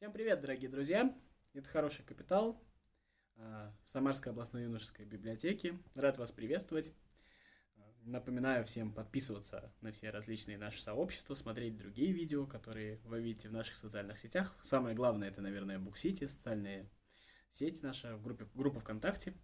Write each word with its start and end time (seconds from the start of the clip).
Всем 0.00 0.14
привет, 0.14 0.40
дорогие 0.40 0.70
друзья! 0.70 1.14
Это 1.52 1.68
«Хороший 1.68 2.06
капитал» 2.06 2.58
э, 3.36 3.70
Самарской 3.86 4.32
областной 4.32 4.62
юношеской 4.62 5.04
библиотеки. 5.04 5.78
Рад 5.94 6.16
вас 6.16 6.32
приветствовать. 6.32 6.94
Напоминаю 8.00 8.64
всем 8.64 8.94
подписываться 8.94 9.74
на 9.82 9.92
все 9.92 10.08
различные 10.08 10.56
наши 10.56 10.80
сообщества, 10.80 11.34
смотреть 11.34 11.76
другие 11.76 12.12
видео, 12.12 12.46
которые 12.46 12.96
вы 13.04 13.20
видите 13.20 13.50
в 13.50 13.52
наших 13.52 13.76
социальных 13.76 14.18
сетях. 14.18 14.56
Самое 14.62 14.96
главное, 14.96 15.28
это, 15.28 15.42
наверное, 15.42 15.78
Буксити, 15.78 16.26
социальные 16.26 16.90
сети 17.50 17.80
наша, 17.82 18.16
в 18.16 18.22
группе, 18.22 18.46
группа 18.54 18.80
ВКонтакте. 18.80 19.34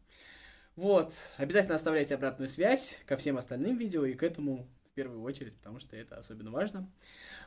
Вот, 0.75 1.13
обязательно 1.37 1.75
оставляйте 1.75 2.15
обратную 2.15 2.49
связь 2.49 3.03
ко 3.05 3.19
всем 3.19 3.37
остальным 3.37 3.77
видео 3.77 4.07
и 4.07 4.15
к 4.15 4.23
этому 4.23 4.75
первую 4.97 5.23
очередь, 5.23 5.57
потому 5.57 5.79
что 5.79 5.95
это 5.95 6.17
особенно 6.17 6.51
важно. 6.51 6.91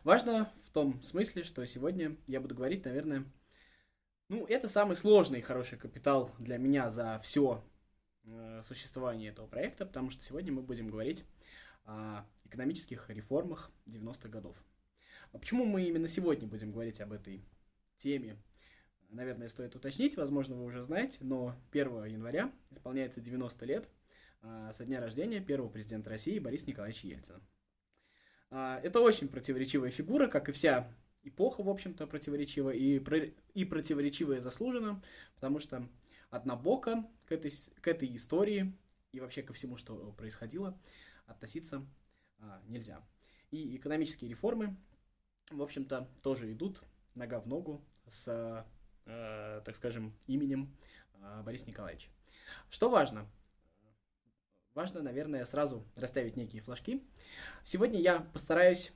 Важно 0.03 0.49
в 0.63 0.69
том 0.69 1.01
смысле, 1.03 1.43
что 1.43 1.65
сегодня 1.65 2.15
я 2.27 2.39
буду 2.39 2.55
говорить, 2.55 2.85
наверное, 2.85 3.25
ну, 4.29 4.45
это 4.45 4.69
самый 4.69 4.95
сложный 4.95 5.41
хороший 5.41 5.79
капитал 5.79 6.31
для 6.37 6.57
меня 6.57 6.91
за 6.91 7.19
все 7.23 7.63
э, 8.25 8.61
существование 8.63 9.31
этого 9.31 9.47
проекта, 9.47 9.87
потому 9.87 10.11
что 10.11 10.23
сегодня 10.23 10.53
мы 10.53 10.61
будем 10.61 10.89
говорить 10.89 11.25
о 11.85 12.23
экономических 12.45 13.09
реформах 13.09 13.71
90-х 13.87 14.29
годов. 14.29 14.55
А 15.31 15.39
почему 15.39 15.65
мы 15.65 15.83
именно 15.83 16.07
сегодня 16.07 16.47
будем 16.47 16.71
говорить 16.71 17.01
об 17.01 17.11
этой 17.11 17.43
теме? 17.97 18.37
Наверное, 19.09 19.49
стоит 19.49 19.75
уточнить, 19.75 20.17
возможно, 20.17 20.55
вы 20.55 20.65
уже 20.65 20.83
знаете, 20.83 21.17
но 21.21 21.55
1 21.71 22.05
января 22.05 22.51
исполняется 22.69 23.21
90 23.21 23.65
лет 23.65 23.89
со 24.41 24.85
дня 24.85 24.99
рождения 24.99 25.41
первого 25.41 25.69
президента 25.69 26.09
России 26.09 26.39
Бориса 26.39 26.67
Николаевича 26.67 27.07
Ельцина. 27.07 27.41
А, 28.51 28.79
это 28.83 28.99
очень 28.99 29.27
противоречивая 29.27 29.91
фигура, 29.91 30.27
как 30.27 30.49
и 30.49 30.51
вся 30.51 30.91
эпоха, 31.23 31.63
в 31.63 31.69
общем-то, 31.69 32.07
противоречива, 32.07 32.71
и, 32.71 33.01
и 33.53 33.65
противоречивая 33.65 34.39
заслуженно, 34.39 35.01
потому 35.35 35.59
что 35.59 35.87
однобоко 36.29 37.05
к 37.25 37.31
этой, 37.31 37.51
к 37.81 37.87
этой 37.87 38.15
истории 38.15 38.77
и 39.11 39.19
вообще 39.19 39.43
ко 39.43 39.53
всему, 39.53 39.77
что 39.77 40.13
происходило, 40.13 40.79
относиться 41.25 41.85
а, 42.39 42.61
нельзя. 42.67 43.03
И 43.51 43.75
экономические 43.75 44.29
реформы, 44.29 44.77
в 45.51 45.61
общем-то, 45.61 46.09
тоже 46.23 46.51
идут 46.51 46.81
нога 47.15 47.39
в 47.39 47.47
ногу 47.47 47.83
с, 48.07 48.65
а, 49.05 49.61
так 49.61 49.75
скажем, 49.75 50.15
именем 50.27 50.75
а, 51.21 51.43
Бориса 51.43 51.67
Николаевича. 51.67 52.09
Что 52.69 52.89
важно? 52.89 53.29
Важно, 54.75 55.01
наверное, 55.01 55.45
сразу 55.45 55.83
расставить 55.95 56.37
некие 56.37 56.61
флажки. 56.61 57.03
Сегодня 57.63 57.99
я 57.99 58.21
постараюсь 58.33 58.91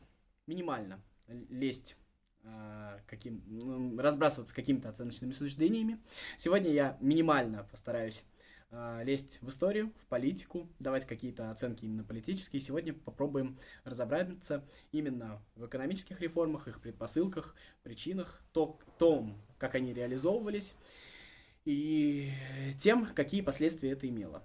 минимально 0.48 1.02
лезть 1.50 1.98
э, 2.44 3.00
каким, 3.08 4.00
разбрасываться 4.00 4.54
какими-то 4.54 4.90
оценочными 4.90 5.32
суждениями. 5.32 6.00
Сегодня 6.38 6.72
я 6.72 6.98
минимально 7.02 7.68
постараюсь 7.72 8.26
э, 8.72 9.02
лезть 9.04 9.40
в 9.42 9.50
историю, 9.50 9.92
в 10.00 10.08
политику, 10.08 10.70
давать 10.80 11.06
какие-то 11.06 11.52
оценки 11.52 11.86
именно 11.86 12.04
политические. 12.04 12.62
Сегодня 12.62 12.94
попробуем 12.94 13.58
разобраться 13.84 14.64
именно 14.92 15.42
в 15.56 15.66
экономических 15.66 16.22
реформах, 16.22 16.68
их 16.68 16.82
предпосылках, 16.82 17.56
причинах, 17.84 18.42
то, 18.52 18.80
том, 18.98 19.42
как 19.58 19.76
они 19.76 19.94
реализовывались 19.94 20.76
и 21.66 22.30
тем, 22.78 23.06
какие 23.14 23.42
последствия 23.42 23.92
это 23.92 24.08
имело 24.08 24.44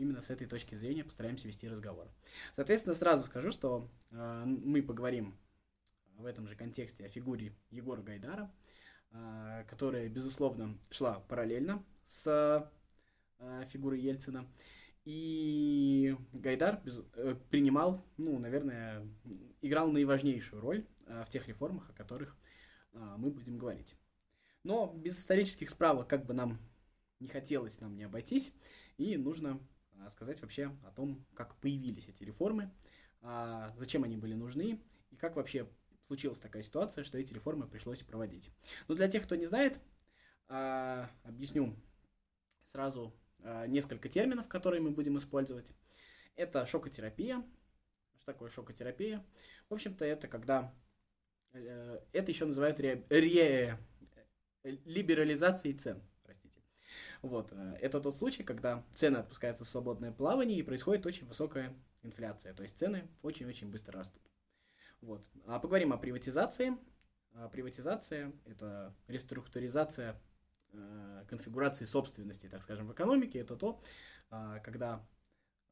именно 0.00 0.20
с 0.20 0.30
этой 0.30 0.46
точки 0.46 0.74
зрения 0.74 1.04
постараемся 1.04 1.46
вести 1.46 1.68
разговор. 1.68 2.08
Соответственно, 2.54 2.94
сразу 2.94 3.26
скажу, 3.26 3.50
что 3.50 3.88
э, 4.10 4.44
мы 4.46 4.82
поговорим 4.82 5.36
в 6.16 6.24
этом 6.24 6.48
же 6.48 6.56
контексте 6.56 7.04
о 7.04 7.08
фигуре 7.08 7.52
Егора 7.70 8.02
Гайдара, 8.02 8.50
э, 9.12 9.64
которая, 9.68 10.08
безусловно, 10.08 10.78
шла 10.90 11.20
параллельно 11.20 11.84
с 12.04 12.70
э, 13.38 13.64
фигурой 13.66 14.00
Ельцина. 14.00 14.48
И 15.04 16.16
Гайдар 16.32 16.80
без, 16.82 17.00
э, 17.14 17.36
принимал, 17.50 18.02
ну, 18.16 18.38
наверное, 18.38 19.06
играл 19.60 19.90
наиважнейшую 19.90 20.62
роль 20.62 20.86
э, 21.06 21.24
в 21.24 21.28
тех 21.28 21.46
реформах, 21.46 21.90
о 21.90 21.92
которых 21.92 22.36
э, 22.92 23.14
мы 23.18 23.30
будем 23.30 23.58
говорить. 23.58 23.96
Но 24.62 24.92
без 24.94 25.18
исторических 25.18 25.70
справок 25.70 26.08
как 26.08 26.24
бы 26.26 26.34
нам 26.34 26.58
не 27.18 27.28
хотелось 27.28 27.80
нам 27.80 27.96
не 27.96 28.04
обойтись, 28.04 28.52
и 28.96 29.16
нужно 29.16 29.60
а, 30.00 30.10
сказать 30.10 30.40
вообще 30.40 30.76
о 30.84 30.90
том, 30.90 31.24
как 31.34 31.56
появились 31.56 32.08
эти 32.08 32.24
реформы, 32.24 32.70
а, 33.22 33.72
зачем 33.76 34.04
они 34.04 34.16
были 34.16 34.34
нужны 34.34 34.80
и 35.10 35.16
как 35.16 35.36
вообще 35.36 35.68
случилась 36.06 36.38
такая 36.38 36.62
ситуация, 36.62 37.04
что 37.04 37.18
эти 37.18 37.32
реформы 37.32 37.66
пришлось 37.66 38.00
проводить. 38.00 38.50
Но 38.88 38.94
для 38.94 39.08
тех, 39.08 39.24
кто 39.24 39.36
не 39.36 39.46
знает, 39.46 39.80
а, 40.48 41.10
объясню 41.24 41.76
сразу 42.64 43.12
несколько 43.68 44.10
терминов, 44.10 44.48
которые 44.48 44.82
мы 44.82 44.90
будем 44.90 45.16
использовать. 45.16 45.72
Это 46.36 46.66
шокотерапия. 46.66 47.42
Что 48.16 48.26
такое 48.26 48.50
шокотерапия? 48.50 49.24
В 49.68 49.74
общем-то, 49.74 50.04
это 50.04 50.28
когда... 50.28 50.74
Э, 51.52 52.00
это 52.12 52.30
еще 52.30 52.44
называют 52.44 52.78
ре, 52.80 53.06
ре, 53.08 53.78
либерализацией 54.62 55.76
цен. 55.76 56.02
Вот. 57.22 57.52
Э, 57.52 57.76
это 57.80 58.00
тот 58.00 58.16
случай, 58.16 58.42
когда 58.42 58.84
цены 58.94 59.18
отпускаются 59.18 59.64
в 59.64 59.68
свободное 59.68 60.12
плавание 60.12 60.58
и 60.58 60.62
происходит 60.62 61.06
очень 61.06 61.26
высокая 61.26 61.74
инфляция. 62.02 62.54
То 62.54 62.62
есть 62.62 62.78
цены 62.78 63.08
очень-очень 63.22 63.70
быстро 63.70 63.98
растут. 63.98 64.22
Вот. 65.00 65.22
А 65.46 65.58
поговорим 65.58 65.92
о 65.92 65.98
приватизации. 65.98 66.76
А 67.32 67.48
приватизация– 67.48 68.32
это 68.44 68.94
реструктуризация 69.06 70.20
э, 70.72 71.24
конфигурации 71.28 71.84
собственности, 71.84 72.48
так 72.48 72.62
скажем, 72.62 72.88
в 72.88 72.92
экономике. 72.92 73.38
Это 73.38 73.56
то, 73.56 73.80
э, 74.30 74.60
когда 74.64 75.06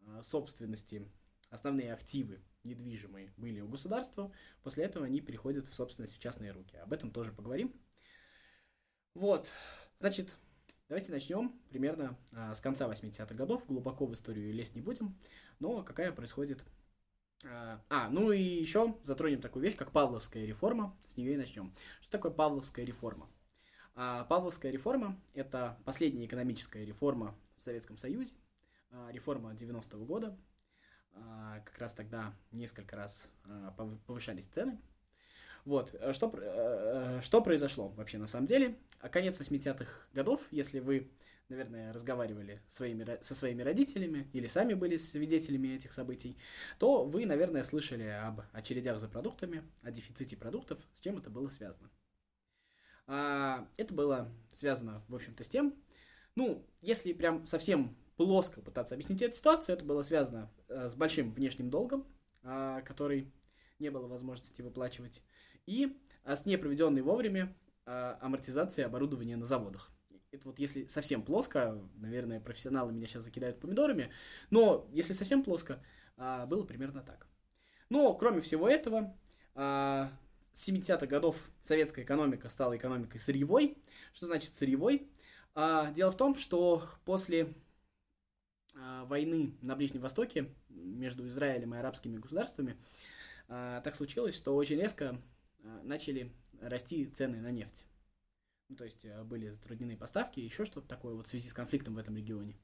э, 0.00 0.22
собственности, 0.22 1.10
основные 1.50 1.92
активы 1.92 2.40
недвижимые 2.62 3.32
были 3.36 3.60
у 3.60 3.68
государства, 3.68 4.32
после 4.62 4.84
этого 4.84 5.06
они 5.06 5.20
переходят 5.20 5.66
в 5.66 5.74
собственность 5.74 6.16
в 6.16 6.20
частные 6.20 6.52
руки. 6.52 6.76
Об 6.76 6.92
этом 6.92 7.10
тоже 7.10 7.32
поговорим. 7.32 7.74
Вот, 9.14 9.50
значит, 9.98 10.36
Давайте 10.88 11.12
начнем 11.12 11.52
примерно 11.68 12.16
а, 12.32 12.54
с 12.54 12.62
конца 12.62 12.88
80-х 12.88 13.34
годов. 13.34 13.66
Глубоко 13.66 14.06
в 14.06 14.14
историю 14.14 14.54
лезть 14.54 14.74
не 14.74 14.80
будем. 14.80 15.18
Но 15.60 15.82
какая 15.82 16.12
происходит... 16.12 16.64
А, 17.44 17.84
а, 17.90 18.08
ну 18.08 18.32
и 18.32 18.40
еще 18.40 18.96
затронем 19.04 19.42
такую 19.42 19.62
вещь, 19.62 19.76
как 19.76 19.92
Павловская 19.92 20.46
реформа. 20.46 20.96
С 21.06 21.18
нее 21.18 21.34
и 21.34 21.36
начнем. 21.36 21.74
Что 22.00 22.12
такое 22.12 22.32
Павловская 22.32 22.86
реформа? 22.86 23.28
А, 23.96 24.24
Павловская 24.24 24.72
реформа– 24.72 25.20
это 25.34 25.78
последняя 25.84 26.24
экономическая 26.24 26.86
реформа 26.86 27.38
в 27.58 27.62
Советском 27.62 27.98
Союзе. 27.98 28.32
Реформа 29.10 29.52
90-го 29.52 30.06
года. 30.06 30.38
Как 31.12 31.76
раз 31.76 31.92
тогда 31.92 32.34
несколько 32.50 32.96
раз 32.96 33.30
повышались 34.06 34.46
цены 34.46 34.80
вот, 35.64 35.94
э, 35.94 36.12
что, 36.12 36.32
э, 36.34 37.20
что 37.22 37.40
произошло 37.42 37.88
вообще 37.88 38.18
на 38.18 38.26
самом 38.26 38.46
деле? 38.46 38.76
А 39.00 39.08
конец 39.08 39.38
80-х 39.38 40.08
годов, 40.12 40.40
если 40.50 40.80
вы, 40.80 41.10
наверное, 41.48 41.92
разговаривали 41.92 42.62
своими, 42.68 43.22
со 43.22 43.34
своими 43.34 43.62
родителями 43.62 44.28
или 44.32 44.46
сами 44.46 44.74
были 44.74 44.96
свидетелями 44.96 45.68
этих 45.68 45.92
событий, 45.92 46.36
то 46.78 47.04
вы, 47.04 47.26
наверное, 47.26 47.64
слышали 47.64 48.04
об 48.04 48.42
очередях 48.52 48.98
за 48.98 49.08
продуктами, 49.08 49.62
о 49.82 49.90
дефиците 49.90 50.36
продуктов, 50.36 50.78
с 50.94 51.00
чем 51.00 51.18
это 51.18 51.30
было 51.30 51.48
связано. 51.48 51.90
А, 53.06 53.66
это 53.76 53.94
было 53.94 54.30
связано, 54.52 55.02
в 55.08 55.14
общем-то, 55.14 55.42
с 55.42 55.48
тем, 55.48 55.74
ну, 56.34 56.64
если 56.82 57.12
прям 57.12 57.46
совсем 57.46 57.96
плоско 58.16 58.60
пытаться 58.60 58.94
объяснить 58.94 59.22
эту 59.22 59.36
ситуацию, 59.36 59.74
это 59.74 59.84
было 59.84 60.02
связано 60.02 60.50
э, 60.68 60.88
с 60.88 60.94
большим 60.94 61.32
внешним 61.32 61.70
долгом, 61.70 62.06
а, 62.42 62.82
который 62.82 63.32
не 63.78 63.90
было 63.90 64.06
возможности 64.06 64.60
выплачивать 64.60 65.22
и 65.68 65.94
а, 66.24 66.34
с 66.34 66.46
непроведенной 66.46 67.02
вовремя 67.02 67.54
а, 67.84 68.18
амортизацией 68.22 68.86
оборудования 68.86 69.36
на 69.36 69.44
заводах. 69.44 69.92
Это 70.30 70.48
вот 70.48 70.58
если 70.58 70.86
совсем 70.86 71.22
плоско, 71.22 71.78
наверное, 71.96 72.40
профессионалы 72.40 72.92
меня 72.92 73.06
сейчас 73.06 73.24
закидают 73.24 73.60
помидорами, 73.60 74.10
но 74.50 74.88
если 74.92 75.12
совсем 75.12 75.44
плоско, 75.44 75.82
а, 76.16 76.46
было 76.46 76.64
примерно 76.64 77.02
так. 77.02 77.26
Но, 77.90 78.14
кроме 78.14 78.40
всего 78.40 78.68
этого, 78.68 79.16
с 79.54 80.68
70-х 80.68 81.06
годов 81.06 81.36
советская 81.62 82.04
экономика 82.04 82.50
стала 82.50 82.76
экономикой 82.76 83.18
сырьевой. 83.18 83.78
Что 84.12 84.26
значит 84.26 84.54
сырьевой? 84.54 85.10
Дело 85.54 86.10
в 86.10 86.16
том, 86.18 86.34
что 86.34 86.84
после 87.06 87.54
войны 88.74 89.56
на 89.62 89.74
Ближнем 89.74 90.02
Востоке 90.02 90.54
между 90.68 91.26
Израилем 91.28 91.74
и 91.74 91.78
арабскими 91.78 92.18
государствами 92.18 92.76
так 93.46 93.94
случилось, 93.94 94.36
что 94.36 94.54
очень 94.54 94.76
резко 94.76 95.18
начали 95.62 96.32
расти 96.60 97.06
цены 97.06 97.40
на 97.40 97.50
нефть. 97.50 97.84
Ну, 98.68 98.76
то 98.76 98.84
есть 98.84 99.04
а, 99.06 99.24
были 99.24 99.48
затруднены 99.48 99.96
поставки, 99.96 100.40
еще 100.40 100.64
что-то 100.64 100.88
такое 100.88 101.14
вот 101.14 101.26
в 101.26 101.28
связи 101.28 101.48
с 101.48 101.54
конфликтом 101.54 101.94
в 101.94 101.98
этом 101.98 102.16
регионе. 102.16 102.56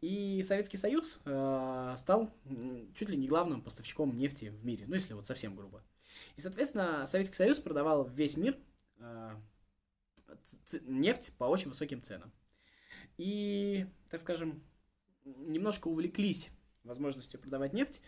И 0.00 0.42
Советский 0.44 0.76
Союз 0.76 1.20
э, 1.24 1.94
стал 1.98 2.32
чуть 2.94 3.08
ли 3.08 3.16
не 3.16 3.26
главным 3.26 3.62
поставщиком 3.62 4.16
нефти 4.16 4.50
в 4.50 4.64
мире, 4.64 4.84
ну 4.86 4.94
если 4.94 5.12
вот 5.14 5.26
совсем 5.26 5.56
грубо. 5.56 5.82
И, 6.36 6.40
соответственно, 6.40 7.06
Советский 7.06 7.34
Союз 7.36 7.58
продавал 7.58 8.08
весь 8.08 8.36
мир 8.36 8.56
э, 8.98 9.36
нефть 10.82 11.32
по 11.36 11.44
очень 11.44 11.68
высоким 11.68 12.00
ценам. 12.00 12.32
И, 13.16 13.86
так 14.08 14.20
скажем, 14.20 14.62
немножко 15.24 15.88
увлеклись 15.88 16.50
возможностью 16.84 17.40
продавать 17.40 17.72
нефть, 17.72 18.02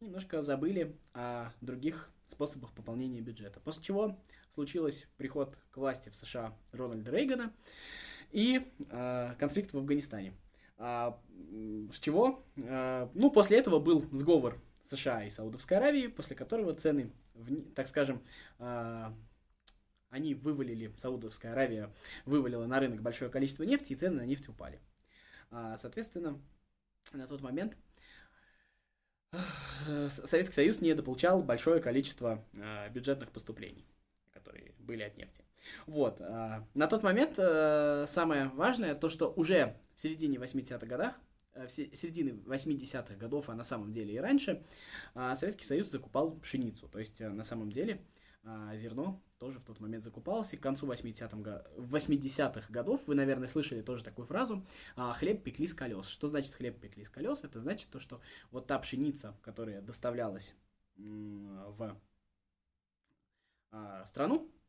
немножко 0.00 0.42
забыли 0.42 0.96
о 1.12 1.50
других 1.60 2.10
способах 2.26 2.72
пополнения 2.72 3.20
бюджета. 3.20 3.60
После 3.60 3.82
чего 3.82 4.18
случилось 4.50 5.06
приход 5.16 5.58
к 5.70 5.76
власти 5.76 6.08
в 6.08 6.14
США 6.14 6.56
Рональда 6.72 7.10
Рейгана 7.10 7.52
и 8.30 8.70
э, 8.88 9.34
конфликт 9.38 9.72
в 9.72 9.78
Афганистане. 9.78 10.34
А, 10.76 11.20
с 11.92 11.98
чего? 11.98 12.44
А, 12.64 13.10
ну, 13.14 13.30
после 13.30 13.58
этого 13.58 13.78
был 13.78 14.04
сговор 14.12 14.60
США 14.84 15.24
и 15.24 15.30
Саудовской 15.30 15.76
Аравии, 15.76 16.08
после 16.08 16.36
которого 16.36 16.74
цены, 16.74 17.12
в, 17.34 17.72
так 17.72 17.86
скажем, 17.86 18.22
а, 18.58 19.14
они 20.10 20.34
вывалили, 20.34 20.92
Саудовская 20.96 21.52
Аравия 21.52 21.92
вывалила 22.24 22.66
на 22.66 22.78
рынок 22.80 23.02
большое 23.02 23.30
количество 23.30 23.64
нефти, 23.64 23.92
и 23.92 23.96
цены 23.96 24.16
на 24.16 24.26
нефть 24.26 24.48
упали. 24.48 24.80
А, 25.50 25.76
соответственно, 25.78 26.40
на 27.12 27.26
тот 27.26 27.40
момент 27.40 27.76
Советский 30.08 30.54
Союз 30.54 30.80
не 30.80 30.94
дополучал 30.94 31.42
большое 31.42 31.80
количество 31.80 32.44
а, 32.54 32.88
бюджетных 32.90 33.30
поступлений, 33.30 33.86
которые 34.32 34.74
были 34.78 35.02
от 35.02 35.16
нефти. 35.16 35.44
Вот. 35.86 36.20
А, 36.20 36.66
на 36.74 36.86
тот 36.86 37.02
момент 37.02 37.34
самое 38.08 38.48
важное 38.54 38.94
то, 38.94 39.08
что 39.08 39.32
уже 39.32 39.76
в 39.94 40.00
середине 40.00 40.38
80-х 40.38 40.86
годах, 40.86 41.18
э, 41.54 41.66
в 41.66 41.70
середине 41.70 42.32
80-х 42.32 43.14
годов, 43.14 43.48
а 43.48 43.54
на 43.54 43.64
самом 43.64 43.92
деле 43.92 44.14
и 44.14 44.18
раньше, 44.18 44.64
Советский 45.14 45.64
Союз 45.64 45.90
закупал 45.90 46.36
пшеницу. 46.38 46.88
То 46.88 46.98
есть, 46.98 47.20
э, 47.20 47.28
на 47.28 47.44
самом 47.44 47.70
деле, 47.70 48.00
зерно 48.74 49.22
тоже 49.44 49.58
в 49.58 49.64
тот 49.64 49.78
момент 49.78 50.02
закупалось. 50.02 50.54
И 50.54 50.56
к 50.56 50.62
концу 50.62 50.90
80-х 50.90 51.66
80 51.76 52.70
годов, 52.70 53.02
вы, 53.06 53.14
наверное, 53.14 53.46
слышали 53.46 53.82
тоже 53.82 54.02
такую 54.02 54.26
фразу, 54.26 54.64
хлеб 54.96 55.42
пекли 55.42 55.66
с 55.66 55.74
колес. 55.74 56.06
Что 56.06 56.28
значит 56.28 56.54
хлеб 56.54 56.80
пекли 56.80 57.04
с 57.04 57.10
колес? 57.10 57.44
Это 57.44 57.60
значит 57.60 57.90
то, 57.90 57.98
что 57.98 58.22
вот 58.50 58.66
та 58.66 58.78
пшеница, 58.78 59.36
которая 59.42 59.82
доставлялась 59.82 60.54
в 60.96 61.94
страну, 64.06 64.48
а, 64.48 64.63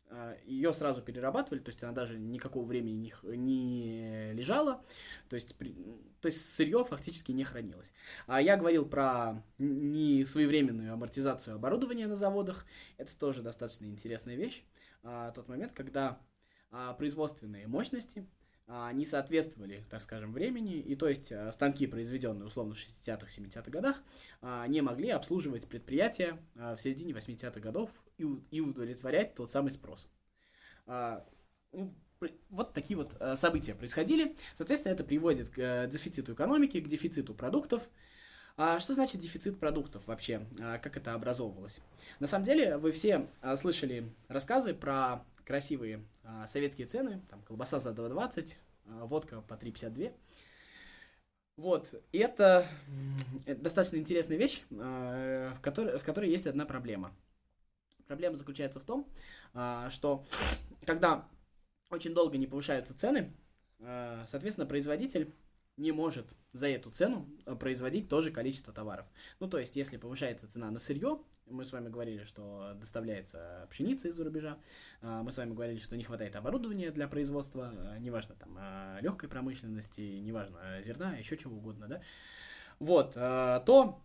ее 0.46 0.74
сразу 0.74 1.02
перерабатывали, 1.02 1.60
то 1.60 1.70
есть 1.70 1.84
она 1.84 1.92
даже 1.92 2.18
никакого 2.18 2.66
времени 2.66 3.12
не, 3.24 3.38
не 3.38 4.34
лежала, 4.34 4.84
то 5.30 5.36
есть, 5.36 5.56
при, 5.56 5.74
то 6.22 6.28
есть 6.28 6.54
сырье 6.54 6.86
фактически 6.86 7.32
не 7.32 7.44
хранилось. 7.44 7.92
А 8.28 8.42
я 8.42 8.58
говорил 8.58 8.86
про 8.86 9.44
несвоевременную 9.58 10.94
амортизацию 10.94 11.56
оборудования 11.56 12.08
на 12.08 12.16
заводах, 12.16 12.66
это 12.98 13.18
тоже 13.18 13.42
достаточно 13.42 13.86
интересная 13.86 14.36
вещь. 14.36 14.64
А, 15.04 15.32
тот 15.32 15.48
момент, 15.48 15.72
когда 15.74 16.20
а, 16.72 16.94
производственные 16.94 17.68
мощности 17.68 18.20
а, 18.20 18.35
не 18.68 19.06
соответствовали, 19.06 19.84
так 19.90 20.02
скажем, 20.02 20.34
времени, 20.34 20.80
и 20.80 20.96
то 20.96 21.08
есть 21.08 21.32
а, 21.32 21.52
станки, 21.52 21.86
произведенные 21.86 22.48
условно 22.48 22.74
в 22.74 22.78
60-х, 22.78 23.28
70-х 23.28 23.70
годах, 23.70 24.02
а, 24.42 24.66
не 24.68 24.82
могли 24.82 25.10
обслуживать 25.10 25.68
предприятия 25.68 26.40
в 26.56 26.78
середине 26.78 27.14
80-х 27.14 27.60
годов 27.60 27.92
и 28.18 28.62
удовлетворять 28.62 29.36
тот 29.36 29.52
самый 29.52 29.72
спрос. 29.72 30.10
Ну, 30.88 31.94
вот 32.50 32.74
такие 32.74 32.96
вот 32.98 33.14
события 33.38 33.76
происходили. 33.76 34.36
Соответственно, 34.58 34.94
это 34.94 35.04
приводит 35.04 35.50
к 35.50 35.60
э, 35.60 35.88
дефициту 35.92 36.34
экономики, 36.34 36.80
к 36.80 36.88
дефициту 36.88 37.34
продуктов. 37.34 37.90
Что 38.56 38.94
значит 38.94 39.20
дефицит 39.20 39.60
продуктов 39.60 40.08
вообще? 40.08 40.48
Как 40.58 40.96
это 40.96 41.14
образовывалось? 41.14 41.80
На 42.22 42.28
самом 42.28 42.46
деле, 42.46 42.78
вы 42.78 42.94
все 42.94 43.28
слышали 43.58 44.10
рассказы 44.30 44.74
про 44.74 45.26
красивые 45.46 46.04
а, 46.24 46.48
советские 46.48 46.88
цены, 46.88 47.22
там 47.30 47.42
колбаса 47.44 47.80
за 47.80 47.92
2,20, 47.92 48.56
а, 48.86 49.06
водка 49.06 49.42
по 49.42 49.54
3,52. 49.54 50.14
Вот, 51.58 51.94
и 52.12 52.18
это, 52.18 52.68
это 53.46 53.62
достаточно 53.62 53.98
интересная 53.98 54.38
вещь, 54.38 54.64
а, 54.72 55.54
в, 55.56 55.62
которой, 55.62 55.98
в 55.98 56.04
которой 56.04 56.30
есть 56.30 56.48
одна 56.48 56.66
проблема. 56.66 57.16
Проблема 58.08 58.36
заключается 58.36 58.80
в 58.80 58.86
том, 58.86 59.10
а, 59.54 59.90
что 59.90 60.26
когда 60.86 61.28
очень 61.90 62.14
долго 62.14 62.38
не 62.38 62.48
повышаются 62.48 62.98
цены, 62.98 63.34
а, 63.80 64.26
соответственно, 64.28 64.68
производитель 64.68 65.34
не 65.78 65.92
может 65.92 66.36
за 66.54 66.68
эту 66.68 66.90
цену 66.92 67.28
а, 67.46 67.56
производить 67.56 68.10
то 68.10 68.22
же 68.22 68.32
количество 68.32 68.74
товаров. 68.74 69.06
Ну, 69.40 69.48
то 69.48 69.60
есть, 69.60 69.76
если 69.76 69.98
повышается 69.98 70.50
цена 70.50 70.72
на 70.72 70.80
сырье, 70.80 71.20
мы 71.48 71.64
с 71.64 71.74
вами 71.74 71.90
говорили, 71.90 72.24
что 72.24 72.74
доставляется 72.76 73.68
пшеница 73.70 74.08
из-за 74.08 74.24
рубежа. 74.24 74.58
А, 75.02 75.22
мы 75.22 75.32
с 75.32 75.38
вами 75.38 75.54
говорили, 75.54 75.80
что 75.80 75.98
не 75.98 76.04
хватает 76.04 76.36
оборудования 76.36 76.92
для 76.92 77.08
производства, 77.08 77.74
а, 77.76 78.00
неважно 78.00 78.36
там 78.36 78.58
легкой 79.02 79.30
промышленности, 79.30 80.02
неважно 80.02 80.82
зерна, 80.84 81.18
еще 81.18 81.38
чего 81.38 81.58
угодно, 81.58 81.88
да. 81.88 82.02
Вот, 82.80 83.14
то, 83.14 84.02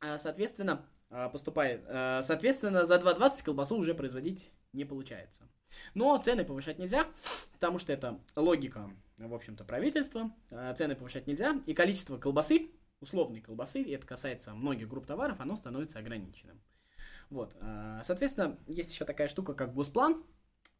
соответственно, 0.00 0.86
поступает, 1.32 1.82
соответственно, 2.24 2.86
за 2.86 2.94
2.20 2.94 3.44
колбасу 3.44 3.76
уже 3.76 3.92
производить 3.92 4.52
не 4.72 4.84
получается. 4.84 5.42
Но 5.94 6.16
цены 6.18 6.44
повышать 6.44 6.78
нельзя, 6.78 7.08
потому 7.52 7.80
что 7.80 7.92
это 7.92 8.20
логика, 8.36 8.88
в 9.18 9.34
общем-то, 9.34 9.64
правительства. 9.64 10.34
Цены 10.76 10.96
повышать 10.96 11.26
нельзя, 11.26 11.60
и 11.66 11.74
количество 11.74 12.18
колбасы, 12.18 12.70
условной 13.00 13.40
колбасы, 13.40 13.82
и 13.82 13.92
это 13.92 14.06
касается 14.06 14.54
многих 14.54 14.88
групп 14.88 15.06
товаров, 15.06 15.40
оно 15.40 15.56
становится 15.56 15.98
ограниченным. 15.98 16.60
Вот, 17.30 17.56
а, 17.60 18.02
соответственно, 18.04 18.58
есть 18.66 18.92
еще 18.92 19.04
такая 19.04 19.28
штука, 19.28 19.54
как 19.54 19.72
госплан, 19.74 20.24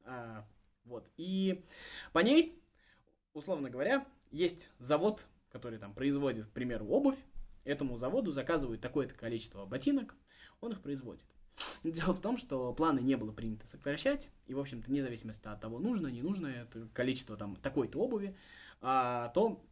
а, 0.04 0.46
вот, 0.84 1.08
и 1.16 1.64
по 2.12 2.18
ней, 2.20 2.62
условно 3.32 3.70
говоря, 3.70 4.06
есть 4.30 4.70
завод, 4.78 5.24
который 5.50 5.78
там 5.78 5.94
производит, 5.94 6.46
к 6.46 6.50
примеру, 6.50 6.86
обувь, 6.86 7.18
этому 7.64 7.96
заводу 7.96 8.32
заказывают 8.32 8.80
такое-то 8.80 9.14
количество 9.14 9.64
ботинок, 9.64 10.14
он 10.60 10.72
их 10.72 10.82
производит. 10.82 11.26
Дело 11.84 12.12
в 12.12 12.20
том, 12.20 12.36
что 12.36 12.72
планы 12.72 13.00
не 13.00 13.16
было 13.16 13.32
принято 13.32 13.66
сокращать, 13.66 14.30
и, 14.46 14.54
в 14.54 14.60
общем-то, 14.60 14.88
вне 14.88 15.02
зависимости 15.02 15.46
от 15.46 15.60
того, 15.60 15.78
нужно, 15.78 16.08
не 16.08 16.22
нужно 16.22 16.48
это 16.48 16.88
количество 16.92 17.36
там 17.36 17.56
такой-то 17.56 17.98
обуви, 17.98 18.36
а, 18.80 19.28
то 19.28 19.62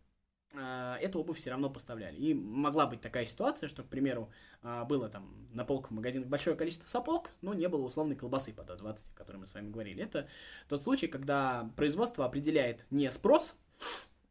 а, 0.54 0.98
эту 0.98 1.20
обувь 1.20 1.38
все 1.38 1.50
равно 1.50 1.70
поставляли. 1.70 2.16
И 2.16 2.34
могла 2.34 2.86
быть 2.86 3.00
такая 3.00 3.26
ситуация, 3.26 3.68
что, 3.68 3.82
к 3.82 3.88
примеру, 3.88 4.30
а, 4.62 4.84
было 4.84 5.08
там 5.08 5.48
на 5.52 5.64
полках 5.64 5.90
в 5.90 5.94
магазинах 5.94 6.28
большое 6.28 6.56
количество 6.56 6.86
сапог, 6.86 7.30
но 7.40 7.54
не 7.54 7.68
было 7.68 7.84
условной 7.84 8.16
колбасы 8.16 8.52
по 8.52 8.62
20, 8.62 9.10
о 9.10 9.14
которой 9.14 9.38
мы 9.38 9.46
с 9.46 9.54
вами 9.54 9.70
говорили. 9.70 10.02
Это 10.02 10.28
тот 10.68 10.82
случай, 10.82 11.06
когда 11.06 11.70
производство 11.76 12.24
определяет 12.24 12.86
не 12.90 13.10
спрос 13.10 13.56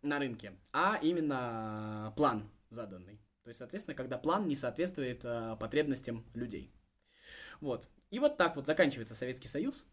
на 0.02 0.20
рынке, 0.20 0.54
а 0.72 1.00
именно 1.02 2.14
план 2.16 2.50
заданный. 2.70 3.20
То 3.44 3.50
есть, 3.50 3.58
соответственно, 3.58 3.96
когда 3.96 4.18
план 4.18 4.48
не 4.48 4.56
соответствует 4.56 5.22
а, 5.26 5.56
потребностям 5.56 6.24
людей. 6.36 6.72
Вот. 7.62 7.88
И 8.10 8.20
вот 8.20 8.38
так 8.38 8.56
вот 8.56 8.66
заканчивается 8.66 9.16
Советский 9.16 9.48
Союз. 9.48 9.86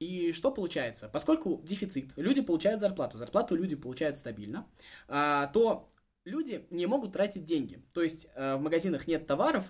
И 0.00 0.32
что 0.32 0.50
получается? 0.50 1.08
Поскольку 1.08 1.60
дефицит, 1.62 2.12
люди 2.16 2.40
получают 2.40 2.80
зарплату, 2.80 3.18
зарплату 3.18 3.54
люди 3.54 3.76
получают 3.76 4.18
стабильно, 4.18 4.66
а, 5.06 5.46
то 5.48 5.88
люди 6.24 6.66
не 6.70 6.86
могут 6.86 7.12
тратить 7.12 7.44
деньги. 7.44 7.82
То 7.92 8.02
есть 8.02 8.26
а, 8.34 8.56
в 8.56 8.62
магазинах 8.62 9.06
нет 9.06 9.26
товаров, 9.26 9.64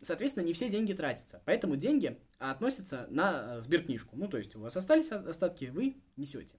соответственно, 0.00 0.44
не 0.44 0.54
все 0.54 0.70
деньги 0.70 0.92
тратятся. 0.92 1.42
Поэтому 1.44 1.76
деньги 1.76 2.18
относятся 2.38 3.06
на 3.10 3.56
а, 3.56 3.60
сберкнижку. 3.60 4.16
Ну, 4.16 4.28
то 4.28 4.38
есть 4.38 4.56
у 4.56 4.60
вас 4.60 4.76
остались 4.76 5.10
остатки, 5.10 5.66
вы 5.66 5.96
несете. 6.16 6.56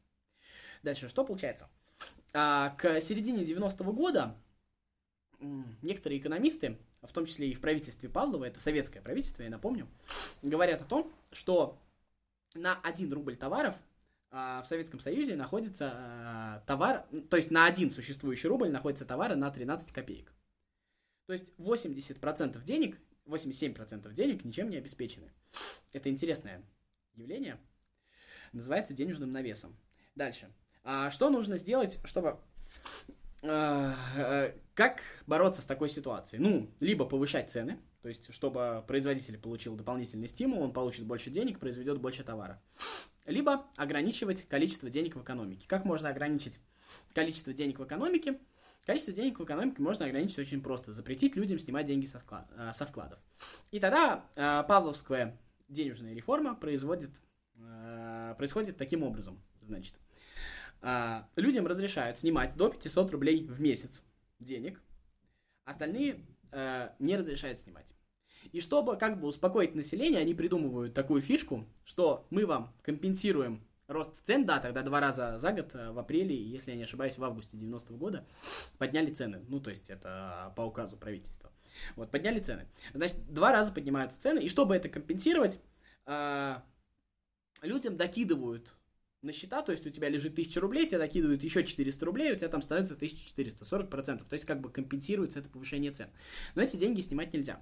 Дальше, 0.84 1.10
что 1.10 1.26
получается? 1.26 1.70
А, 2.34 2.76
к 2.78 3.02
середине 3.02 3.44
90-го 3.44 3.92
года 3.92 4.36
некоторые 5.82 6.20
экономисты, 6.20 6.78
в 7.01 7.13
том 7.13 7.25
числе 7.25 7.50
и 7.50 7.53
в 7.53 7.62
правительстве 7.62 8.10
Павлова, 8.10 8.46
это 8.46 8.60
советское 8.60 9.01
правительство, 9.01 9.44
я 9.44 9.50
напомню, 9.50 9.88
говорят 10.41 10.82
о 10.82 10.86
том, 10.86 11.12
что 11.32 11.82
на 12.53 12.79
1 12.82 13.13
рубль 13.13 13.36
товаров 13.36 13.75
а, 14.32 14.62
в 14.62 14.68
Советском 14.68 15.00
Союзе 15.00 15.36
находится 15.36 15.91
а, 15.94 16.63
товар, 16.68 17.06
то 17.29 17.38
есть 17.38 17.51
на 17.51 17.65
один 17.65 17.91
существующий 17.91 18.48
рубль 18.48 18.70
находится 18.70 19.06
товары 19.06 19.36
на 19.36 19.50
13 19.50 19.91
копеек. 19.91 20.34
То 21.25 21.34
есть 21.34 21.53
80% 21.58 22.63
денег, 22.63 22.98
87% 23.25 24.13
денег 24.13 24.44
ничем 24.44 24.70
не 24.70 24.77
обеспечены. 24.77 25.32
Это 25.94 26.10
интересное 26.10 26.63
явление. 27.15 27.60
Называется 28.51 28.94
денежным 28.94 29.32
навесом. 29.32 29.75
Дальше. 30.15 30.51
А 30.84 31.12
что 31.12 31.29
нужно 31.29 31.58
сделать, 31.58 32.00
чтобы... 32.03 32.39
А, 33.43 33.96
как 34.74 35.01
бороться 35.27 35.62
с 35.62 35.65
такой 35.65 35.89
ситуацией? 35.89 36.41
Ну, 36.41 36.69
либо 36.79 37.05
повышать 37.05 37.50
цены, 37.50 37.79
то 38.01 38.08
есть, 38.08 38.34
чтобы 38.34 38.84
производитель 38.88 39.38
получил 39.38 39.75
дополнительный 39.75 40.27
стимул, 40.27 40.62
он 40.62 40.72
получит 40.72 41.05
больше 41.05 41.29
денег, 41.29 41.60
произведет 41.60 42.00
больше 42.00 42.24
товара. 42.24 42.62
Либо 43.25 43.65
ограничивать 43.75 44.48
количество 44.48 44.89
денег 44.89 45.15
в 45.15 45.22
экономике. 45.22 45.65
Как 45.67 45.86
можно 45.86 46.10
ограничить 46.10 46.60
количество 47.13 47.53
денег 47.53 47.79
в 47.79 47.86
экономике? 47.86 48.39
Количество 48.86 49.13
денег 49.13 49.39
в 49.39 49.43
экономике 49.43 49.81
можно 49.81 50.05
ограничить 50.05 50.39
очень 50.39 50.62
просто. 50.62 50.93
Запретить 50.93 51.36
людям 51.36 51.60
снимать 51.60 51.86
деньги 51.86 52.05
со, 52.05 52.19
склад, 52.19 52.50
э, 52.58 52.72
со 52.74 52.86
вкладов. 52.86 53.19
И 53.72 53.79
тогда 53.79 54.25
э, 54.36 54.63
Павловская 54.67 55.38
денежная 55.67 56.13
реформа 56.13 56.55
производит, 56.55 57.12
э, 57.58 58.34
происходит 58.38 58.77
таким 58.77 59.03
образом. 59.03 59.43
значит, 59.62 59.96
а, 60.81 61.27
людям 61.36 61.67
разрешают 61.67 62.17
снимать 62.17 62.55
до 62.55 62.69
500 62.69 63.12
рублей 63.12 63.45
в 63.45 63.62
месяц 63.62 64.01
денег, 64.39 64.81
остальные 65.65 66.25
а, 66.51 66.95
не 67.00 67.15
разрешают 67.17 67.59
снимать. 67.59 67.93
И 68.51 68.62
чтобы 68.62 68.98
как 68.98 69.19
бы 69.19 69.27
успокоить 69.27 69.75
население, 69.75 70.21
они 70.21 70.33
придумывают 70.33 70.93
такую 70.93 71.21
фишку, 71.21 71.67
что 71.83 72.25
мы 72.29 72.45
вам 72.45 72.74
компенсируем 72.81 73.63
рост 73.88 74.12
цен, 74.24 74.45
да, 74.45 74.59
тогда 74.59 74.83
два 74.83 75.00
раза 75.00 75.38
за 75.39 75.51
год, 75.51 75.74
э, 75.74 75.91
в 75.91 76.00
апреле, 76.00 76.36
если 76.36 76.71
я 76.71 76.77
не 76.77 76.83
ошибаюсь, 76.83 77.17
в 77.17 77.24
августе 77.24 77.57
90 77.57 77.93
-го 77.93 77.98
года, 77.98 78.25
подняли 78.77 79.12
цены. 79.12 79.43
Ну, 79.48 79.59
то 79.59 79.71
есть 79.71 79.89
это 79.89 80.53
по 80.55 80.62
указу 80.62 80.95
правительства. 80.95 81.51
Вот, 81.95 82.12
подняли 82.12 82.39
цены. 82.39 82.67
Значит, 82.93 83.31
два 83.31 83.51
раза 83.51 83.71
поднимаются 83.71 84.21
цены, 84.21 84.39
и 84.39 84.50
чтобы 84.50 84.75
это 84.75 84.89
компенсировать, 84.89 85.59
а, 86.05 86.63
людям 87.62 87.98
докидывают 87.98 88.74
на 89.22 89.34
счета, 89.34 89.62
то 89.62 89.72
есть 89.72 89.86
у 89.86 89.90
тебя 89.90 90.10
лежит 90.10 90.34
1000 90.34 90.60
рублей, 90.62 90.88
тебе 90.88 91.00
докидывают 91.00 91.44
еще 91.44 91.64
400 91.64 92.06
рублей, 92.06 92.34
у 92.34 92.36
тебя 92.36 92.48
там 92.48 92.62
становится 92.62 92.94
1400, 92.96 93.64
40%, 93.64 94.28
то 94.28 94.34
есть 94.34 94.46
как 94.46 94.62
бы 94.62 94.70
компенсируется 94.70 95.40
это 95.40 95.50
повышение 95.50 95.92
цен. 95.92 96.10
Но 96.56 96.62
эти 96.62 96.78
деньги 96.78 97.02
снимать 97.02 97.34
нельзя. 97.34 97.62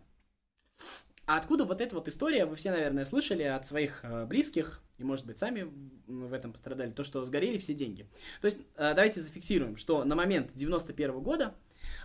А 1.25 1.35
откуда 1.35 1.65
вот 1.65 1.81
эта 1.81 1.93
вот 1.93 2.07
история, 2.07 2.45
вы 2.45 2.55
все, 2.55 2.71
наверное, 2.71 3.03
слышали 3.03 3.43
от 3.43 3.65
своих 3.65 3.99
э, 4.03 4.25
близких, 4.25 4.81
и, 4.97 5.03
может 5.03 5.25
быть, 5.25 5.37
сами 5.37 5.67
в 6.07 6.31
этом 6.31 6.53
пострадали, 6.53 6.91
то, 6.91 7.03
что 7.03 7.23
сгорели 7.25 7.57
все 7.57 7.73
деньги. 7.73 8.07
То 8.39 8.45
есть, 8.45 8.59
э, 8.77 8.93
давайте 8.95 9.21
зафиксируем, 9.21 9.75
что 9.75 10.05
на 10.05 10.15
момент 10.15 10.51
91 10.53 11.19
года 11.19 11.53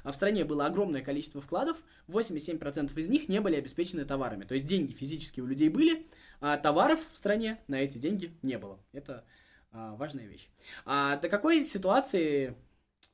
э, 0.03 0.11
в 0.11 0.15
стране 0.15 0.45
было 0.45 0.67
огромное 0.67 1.03
количество 1.03 1.41
вкладов, 1.41 1.77
87% 2.09 2.99
из 2.99 3.09
них 3.09 3.29
не 3.29 3.41
были 3.41 3.55
обеспечены 3.55 4.05
товарами. 4.05 4.45
То 4.45 4.55
есть, 4.55 4.67
деньги 4.67 4.93
физически 4.93 5.41
у 5.41 5.47
людей 5.47 5.69
были, 5.69 6.05
а 6.41 6.57
товаров 6.57 6.99
в 7.13 7.17
стране 7.17 7.61
на 7.69 7.77
эти 7.77 7.99
деньги 7.99 8.37
не 8.43 8.59
было. 8.59 8.81
Это 8.93 9.25
а, 9.73 9.95
важная 9.97 10.27
вещь. 10.27 10.49
А 10.85 11.17
до 11.17 11.29
какой 11.29 11.65
ситуации 11.65 12.55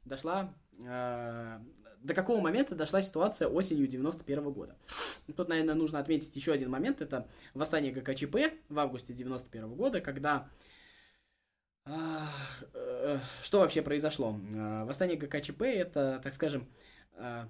дошла 0.05 0.55
а, 0.87 1.63
до 2.03 2.15
какого 2.15 2.41
момента 2.41 2.75
дошла 2.75 3.03
ситуация 3.03 3.49
осенью 3.49 3.87
91 3.87 4.53
года. 4.53 4.77
Тут, 5.37 5.49
наверное, 5.49 5.75
нужно 5.75 5.99
отметить 5.99 6.35
еще 6.37 6.53
один 6.53 6.71
момент. 6.71 7.01
Это 7.01 7.29
восстание 7.55 7.93
ГКЧП 7.93 8.37
в 8.69 8.79
августе 8.79 9.13
91 9.13 9.75
года, 9.75 10.01
когда... 10.01 10.49
А, 11.85 12.29
э, 12.75 13.19
что 13.43 13.61
вообще 13.61 13.83
произошло? 13.83 14.39
А, 14.57 14.85
восстание 14.85 15.17
ГКЧП 15.17 15.63
это, 15.63 16.21
так 16.23 16.35
скажем, 16.35 16.69
а, 17.15 17.49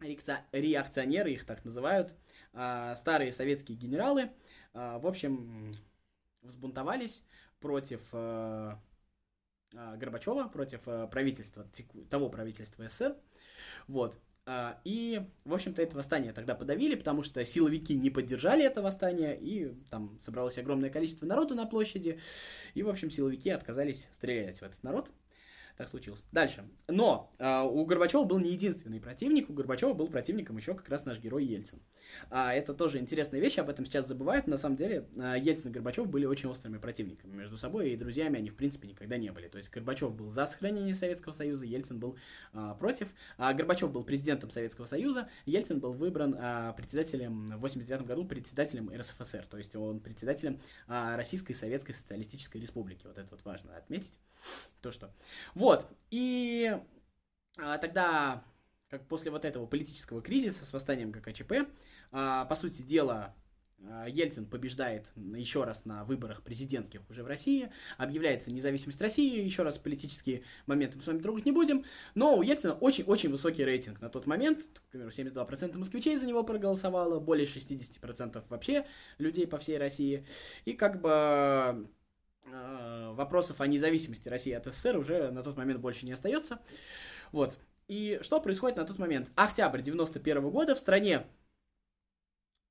реакционеры, 0.00 1.32
их 1.32 1.46
так 1.46 1.64
называют, 1.64 2.14
старые 2.52 3.32
советские 3.32 3.78
генералы, 3.78 4.30
в 4.74 5.06
общем, 5.06 5.74
взбунтовались 6.42 7.24
против 7.66 8.00
а, 8.12 8.80
а, 9.74 9.96
Горбачева, 9.96 10.44
против 10.48 10.80
а, 10.86 11.08
правительства, 11.08 11.66
того 12.08 12.30
правительства 12.30 12.88
СССР, 12.88 13.16
вот. 13.88 14.16
И, 14.84 15.20
в 15.44 15.52
общем-то, 15.52 15.82
это 15.82 15.96
восстание 15.96 16.32
тогда 16.32 16.54
подавили, 16.54 16.94
потому 16.94 17.24
что 17.24 17.44
силовики 17.44 17.96
не 17.96 18.10
поддержали 18.10 18.64
это 18.64 18.80
восстание, 18.80 19.36
и 19.36 19.74
там 19.90 20.16
собралось 20.20 20.56
огромное 20.56 20.88
количество 20.88 21.26
народу 21.26 21.56
на 21.56 21.66
площади, 21.66 22.20
и, 22.74 22.84
в 22.84 22.88
общем, 22.88 23.10
силовики 23.10 23.50
отказались 23.50 24.08
стрелять 24.12 24.60
в 24.60 24.62
этот 24.62 24.80
народ 24.84 25.10
так 25.76 25.88
случилось. 25.88 26.24
Дальше. 26.32 26.64
Но 26.88 27.30
э, 27.38 27.62
у 27.62 27.84
Горбачева 27.84 28.24
был 28.24 28.38
не 28.38 28.52
единственный 28.52 29.00
противник, 29.00 29.50
у 29.50 29.52
Горбачева 29.52 29.92
был 29.92 30.08
противником 30.08 30.56
еще 30.56 30.74
как 30.74 30.88
раз 30.88 31.04
наш 31.04 31.18
герой 31.18 31.44
Ельцин. 31.44 31.80
А, 32.30 32.52
это 32.52 32.74
тоже 32.74 32.98
интересная 32.98 33.40
вещь, 33.40 33.58
об 33.58 33.68
этом 33.68 33.84
сейчас 33.84 34.08
забывают. 34.08 34.46
На 34.46 34.58
самом 34.58 34.76
деле 34.76 35.06
э, 35.16 35.36
Ельцин 35.38 35.70
и 35.70 35.74
Горбачев 35.74 36.08
были 36.08 36.24
очень 36.24 36.48
острыми 36.48 36.78
противниками 36.78 37.34
между 37.34 37.58
собой, 37.58 37.90
и 37.90 37.96
друзьями 37.96 38.38
они 38.38 38.50
в 38.50 38.56
принципе 38.56 38.88
никогда 38.88 39.16
не 39.16 39.30
были. 39.30 39.48
То 39.48 39.58
есть 39.58 39.70
Горбачев 39.70 40.14
был 40.14 40.30
за 40.30 40.46
сохранение 40.46 40.94
Советского 40.94 41.32
Союза, 41.32 41.66
Ельцин 41.66 41.98
был 41.98 42.16
э, 42.52 42.74
против. 42.78 43.08
А 43.36 43.52
Горбачев 43.52 43.92
был 43.92 44.04
президентом 44.04 44.50
Советского 44.50 44.86
Союза, 44.86 45.28
Ельцин 45.44 45.80
был 45.80 45.92
выбран 45.92 46.34
э, 46.38 46.72
председателем 46.76 47.48
в 47.56 47.60
89 47.60 48.06
году 48.06 48.24
председателем 48.24 48.90
РСФСР, 48.90 49.46
то 49.50 49.58
есть 49.58 49.76
он 49.76 50.00
председателем 50.00 50.58
э, 50.88 51.16
Российской 51.16 51.52
Советской 51.52 51.92
Социалистической 51.92 52.60
Республики. 52.60 53.06
Вот 53.06 53.18
это 53.18 53.28
вот 53.30 53.44
важно 53.44 53.76
отметить. 53.76 54.18
То, 54.80 54.92
что... 54.92 55.10
Вот. 55.54 55.65
И 56.10 56.76
а, 57.58 57.78
тогда, 57.78 58.44
как 58.88 59.06
после 59.08 59.30
вот 59.30 59.44
этого 59.44 59.66
политического 59.66 60.22
кризиса 60.22 60.64
с 60.64 60.72
восстанием 60.72 61.10
ГКЧП, 61.10 61.68
а, 62.12 62.44
по 62.44 62.54
сути 62.54 62.82
дела, 62.82 63.34
а, 63.84 64.06
Ельцин 64.08 64.46
побеждает 64.46 65.10
еще 65.16 65.64
раз 65.64 65.84
на 65.84 66.04
выборах 66.04 66.42
президентских 66.42 67.00
уже 67.10 67.22
в 67.22 67.26
России, 67.26 67.70
объявляется 67.98 68.52
независимость 68.52 69.00
России, 69.00 69.42
еще 69.42 69.62
раз 69.62 69.78
политические 69.78 70.42
моменты 70.66 70.96
мы 70.96 71.02
с 71.02 71.06
вами 71.06 71.18
трогать 71.18 71.44
не 71.44 71.52
будем, 71.52 71.84
но 72.14 72.36
у 72.36 72.42
Ельцина 72.42 72.74
очень-очень 72.74 73.30
высокий 73.30 73.64
рейтинг 73.64 74.00
на 74.00 74.08
тот 74.08 74.26
момент, 74.26 74.64
к 74.74 74.90
примеру, 74.90 75.10
72% 75.10 75.76
москвичей 75.76 76.16
за 76.16 76.26
него 76.26 76.42
проголосовало, 76.42 77.20
более 77.20 77.46
60% 77.46 78.44
вообще 78.48 78.86
людей 79.18 79.46
по 79.46 79.58
всей 79.58 79.78
России, 79.78 80.26
и 80.64 80.72
как 80.72 81.00
бы 81.00 81.88
вопросов 82.46 83.60
о 83.60 83.66
независимости 83.66 84.28
России 84.28 84.52
от 84.52 84.66
СССР 84.66 84.96
уже 84.96 85.30
на 85.30 85.42
тот 85.42 85.56
момент 85.56 85.80
больше 85.80 86.06
не 86.06 86.12
остается. 86.12 86.60
Вот. 87.32 87.58
И 87.88 88.18
что 88.22 88.40
происходит 88.40 88.76
на 88.76 88.84
тот 88.84 88.98
момент? 88.98 89.30
Октябрь 89.36 89.82
91 89.82 90.50
года 90.50 90.74
в 90.74 90.78
стране, 90.78 91.26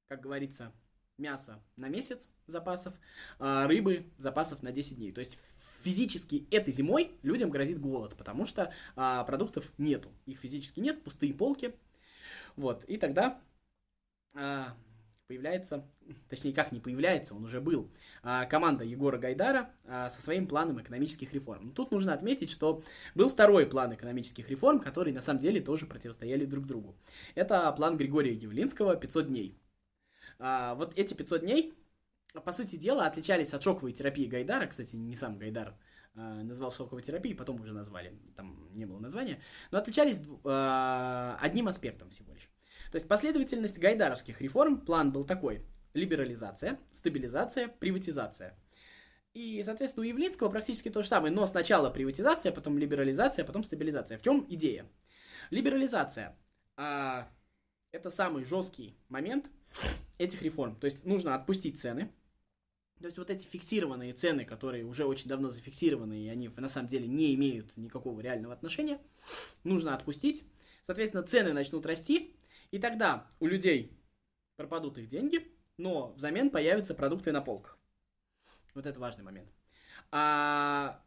как 0.07 0.21
говорится, 0.21 0.71
мясо 1.17 1.61
на 1.77 1.87
месяц 1.87 2.29
запасов, 2.47 2.93
а 3.39 3.67
рыбы 3.67 4.11
запасов 4.17 4.61
на 4.61 4.71
10 4.71 4.97
дней. 4.97 5.11
То 5.11 5.21
есть 5.21 5.37
физически 5.83 6.47
этой 6.51 6.73
зимой 6.73 7.11
людям 7.21 7.49
грозит 7.49 7.79
голод, 7.79 8.15
потому 8.17 8.45
что 8.45 8.73
а, 8.95 9.23
продуктов 9.23 9.71
нету. 9.77 10.09
Их 10.25 10.39
физически 10.39 10.79
нет, 10.79 11.03
пустые 11.03 11.33
полки. 11.33 11.75
Вот. 12.55 12.83
И 12.85 12.97
тогда 12.97 13.39
а, 14.33 14.75
появляется, 15.27 15.85
точнее 16.29 16.53
как 16.53 16.71
не 16.71 16.79
появляется, 16.79 17.35
он 17.35 17.43
уже 17.45 17.61
был, 17.61 17.91
а, 18.23 18.45
команда 18.45 18.83
Егора 18.83 19.17
Гайдара 19.17 19.71
а, 19.85 20.09
со 20.09 20.21
своим 20.21 20.47
планом 20.47 20.81
экономических 20.81 21.33
реформ. 21.33 21.71
Тут 21.71 21.91
нужно 21.91 22.13
отметить, 22.13 22.51
что 22.51 22.83
был 23.15 23.29
второй 23.29 23.65
план 23.65 23.93
экономических 23.93 24.49
реформ, 24.49 24.79
которые 24.79 25.13
на 25.13 25.21
самом 25.21 25.41
деле 25.41 25.61
тоже 25.61 25.85
противостояли 25.85 26.45
друг 26.45 26.65
другу. 26.65 26.95
Это 27.35 27.71
план 27.73 27.97
Григория 27.97 28.33
Явлинского 28.33 28.95
«500 28.95 29.23
дней». 29.23 29.57
А, 30.39 30.75
вот 30.75 30.97
эти 30.97 31.13
500 31.13 31.41
дней, 31.41 31.73
по 32.43 32.51
сути 32.51 32.75
дела, 32.75 33.05
отличались 33.05 33.53
от 33.53 33.63
шоковой 33.63 33.93
терапии 33.93 34.25
Гайдара, 34.25 34.67
кстати, 34.67 34.95
не 34.95 35.15
сам 35.15 35.37
Гайдар 35.37 35.75
назвал 36.13 36.71
шоковой 36.71 37.01
терапией, 37.03 37.35
потом 37.35 37.59
уже 37.59 37.73
назвали, 37.73 38.17
там 38.37 38.69
не 38.71 38.85
было 38.85 38.99
названия, 38.99 39.41
но 39.71 39.79
отличались 39.79 40.21
одним 40.45 41.67
аспектом 41.67 42.09
всего 42.09 42.33
лишь. 42.33 42.49
То 42.95 42.97
есть 42.97 43.09
последовательность 43.09 43.77
гайдаровских 43.77 44.39
реформ, 44.39 44.79
план 44.79 45.11
был 45.11 45.25
такой. 45.25 45.65
Либерализация, 45.93 46.79
стабилизация, 46.93 47.67
приватизация. 47.67 48.57
И, 49.33 49.61
соответственно, 49.65 50.05
у 50.05 50.07
Явлинского 50.07 50.49
практически 50.49 50.87
то 50.87 51.01
же 51.01 51.09
самое, 51.09 51.33
но 51.33 51.45
сначала 51.45 51.89
приватизация, 51.89 52.53
потом 52.53 52.77
либерализация, 52.77 53.43
потом 53.43 53.65
стабилизация. 53.65 54.17
В 54.17 54.21
чем 54.21 54.45
идея? 54.47 54.89
Либерализация 55.49 56.37
а, 56.77 57.27
это 57.91 58.11
самый 58.11 58.45
жесткий 58.45 58.97
момент 59.09 59.51
этих 60.17 60.41
реформ. 60.41 60.77
То 60.77 60.85
есть 60.85 61.03
нужно 61.03 61.35
отпустить 61.35 61.77
цены. 61.77 62.13
То 63.01 63.07
есть 63.07 63.17
вот 63.17 63.29
эти 63.29 63.45
фиксированные 63.45 64.13
цены, 64.13 64.45
которые 64.45 64.85
уже 64.85 65.03
очень 65.03 65.27
давно 65.27 65.49
зафиксированы, 65.49 66.23
и 66.23 66.29
они 66.29 66.47
на 66.47 66.69
самом 66.69 66.87
деле 66.87 67.09
не 67.09 67.35
имеют 67.35 67.75
никакого 67.75 68.21
реального 68.21 68.53
отношения, 68.53 69.01
нужно 69.65 69.93
отпустить. 69.93 70.45
Соответственно, 70.85 71.23
цены 71.23 71.51
начнут 71.51 71.85
расти, 71.85 72.31
и 72.71 72.79
тогда 72.79 73.27
у 73.39 73.47
людей 73.47 73.97
пропадут 74.55 74.97
их 74.97 75.07
деньги, 75.07 75.45
но 75.77 76.13
взамен 76.13 76.49
появятся 76.49 76.93
продукты 76.93 77.31
на 77.31 77.41
полках. 77.41 77.77
Вот 78.73 78.85
это 78.85 78.99
важный 78.99 79.23
момент. 79.23 79.49
А 80.11 81.01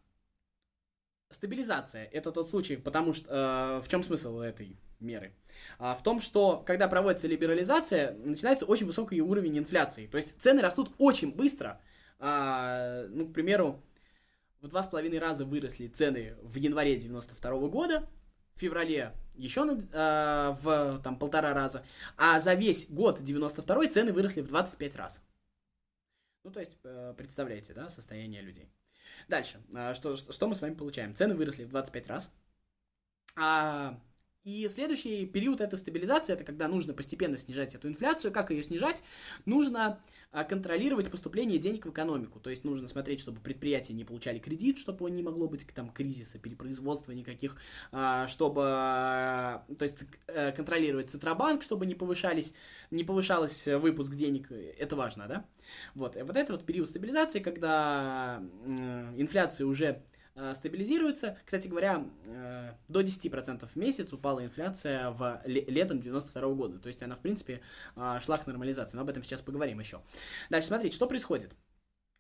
стабилизация 1.31 2.05
это 2.07 2.33
тот 2.33 2.49
случай, 2.49 2.77
потому 2.77 3.13
что 3.13 3.81
э, 3.81 3.85
в 3.85 3.89
чем 3.89 4.03
смысл 4.03 4.41
этой 4.41 4.79
меры? 5.01 5.35
А, 5.79 5.95
в 5.95 6.03
том, 6.03 6.21
что 6.21 6.63
когда 6.67 6.89
проводится 6.89 7.29
либерализация, 7.29 8.15
начинается 8.15 8.67
очень 8.67 8.87
высокий 8.87 9.21
уровень 9.21 9.59
инфляции. 9.59 10.07
То 10.07 10.17
есть 10.17 10.41
цены 10.41 10.61
растут 10.61 10.91
очень 10.99 11.35
быстро. 11.35 11.81
А, 12.19 13.07
ну, 13.09 13.29
к 13.29 13.33
примеру, 13.33 13.83
в 14.61 14.69
два 14.69 14.83
с 14.83 14.89
половиной 14.89 15.19
раза 15.19 15.45
выросли 15.45 15.89
цены 15.89 16.35
в 16.43 16.57
январе 16.57 16.97
92 16.97 17.69
года, 17.69 18.09
феврале 18.59 19.15
еще 19.35 19.65
на, 19.65 19.73
э, 19.73 20.57
в 20.61 21.01
там 21.03 21.19
полтора 21.19 21.55
раза, 21.55 21.85
а 22.17 22.41
за 22.41 22.55
весь 22.55 22.91
год 22.91 23.23
92 23.23 23.89
цены 23.89 24.13
выросли 24.13 24.41
в 24.41 24.49
25 24.49 24.97
раз. 24.97 25.23
Ну, 26.45 26.51
то 26.51 26.61
есть, 26.61 26.77
э, 26.85 27.15
представляете, 27.17 27.73
да, 27.75 27.89
состояние 27.89 28.43
людей. 28.43 28.69
Дальше, 29.29 29.61
э, 29.75 29.95
что, 29.95 30.17
что 30.17 30.49
мы 30.49 30.55
с 30.55 30.63
вами 30.63 30.75
получаем? 30.75 31.15
Цены 31.15 31.35
выросли 31.35 31.65
в 31.65 31.69
25 31.69 32.09
раз, 32.09 32.31
а 33.37 33.99
И 34.45 34.67
следующий 34.69 35.27
период 35.27 35.61
это 35.61 35.77
стабилизация, 35.77 36.35
это 36.35 36.45
когда 36.45 36.69
нужно 36.69 36.95
постепенно 36.95 37.37
снижать 37.37 37.75
эту 37.75 37.89
инфляцию. 37.89 38.33
Как 38.33 38.51
ее 38.51 38.63
снижать? 38.63 39.05
Нужно 39.45 40.01
контролировать 40.31 41.11
поступление 41.11 41.59
денег 41.59 41.87
в 41.87 41.91
экономику. 41.91 42.39
То 42.39 42.51
есть 42.51 42.65
нужно 42.65 42.87
смотреть, 42.89 43.21
чтобы 43.21 43.41
предприятия 43.41 43.95
не 43.95 44.05
получали 44.05 44.39
кредит, 44.39 44.79
чтобы 44.79 45.11
не 45.11 45.23
могло 45.23 45.49
быть 45.49 45.67
там 45.75 45.91
кризиса, 45.91 46.39
перепроизводства 46.39 47.13
никаких, 47.13 47.57
а, 47.93 48.29
чтобы, 48.29 48.61
то 48.61 49.83
есть 49.83 50.05
э, 50.27 50.53
контролировать 50.53 51.11
Центробанк, 51.11 51.63
чтобы 51.63 51.87
не 51.87 51.95
повышались, 51.95 52.55
не 52.91 53.05
повышался 53.05 53.79
выпуск 53.79 54.15
денег. 54.15 54.51
Это 54.51 54.97
важно, 54.97 55.27
да? 55.29 55.45
Вот. 55.95 56.17
И 56.17 56.23
вот 56.23 56.37
это 56.37 56.53
вот 56.53 56.65
период 56.65 56.89
стабилизации, 56.89 57.41
когда 57.41 58.43
инфляция 59.17 59.67
уже 59.67 59.89
Э, 59.89 60.18
стабилизируется. 60.55 61.37
Кстати 61.45 61.69
говоря, 61.69 62.05
э, 62.27 62.73
до 62.89 63.01
10% 63.01 63.69
в 63.69 63.77
месяц 63.77 64.13
упала 64.13 64.45
инфляция 64.45 65.11
в 65.11 65.43
летом 65.45 66.01
92 66.01 66.55
года. 66.55 66.79
То 66.79 66.89
есть 66.89 67.03
она, 67.03 67.17
в 67.17 67.21
принципе, 67.21 67.61
э, 67.97 68.19
шла 68.25 68.39
к 68.39 68.47
нормализации. 68.47 68.97
Но 68.97 69.03
об 69.03 69.09
этом 69.09 69.23
сейчас 69.25 69.41
поговорим 69.41 69.81
еще. 69.81 70.01
Дальше, 70.51 70.69
смотрите, 70.69 70.95
что 70.95 71.07
происходит. 71.07 71.55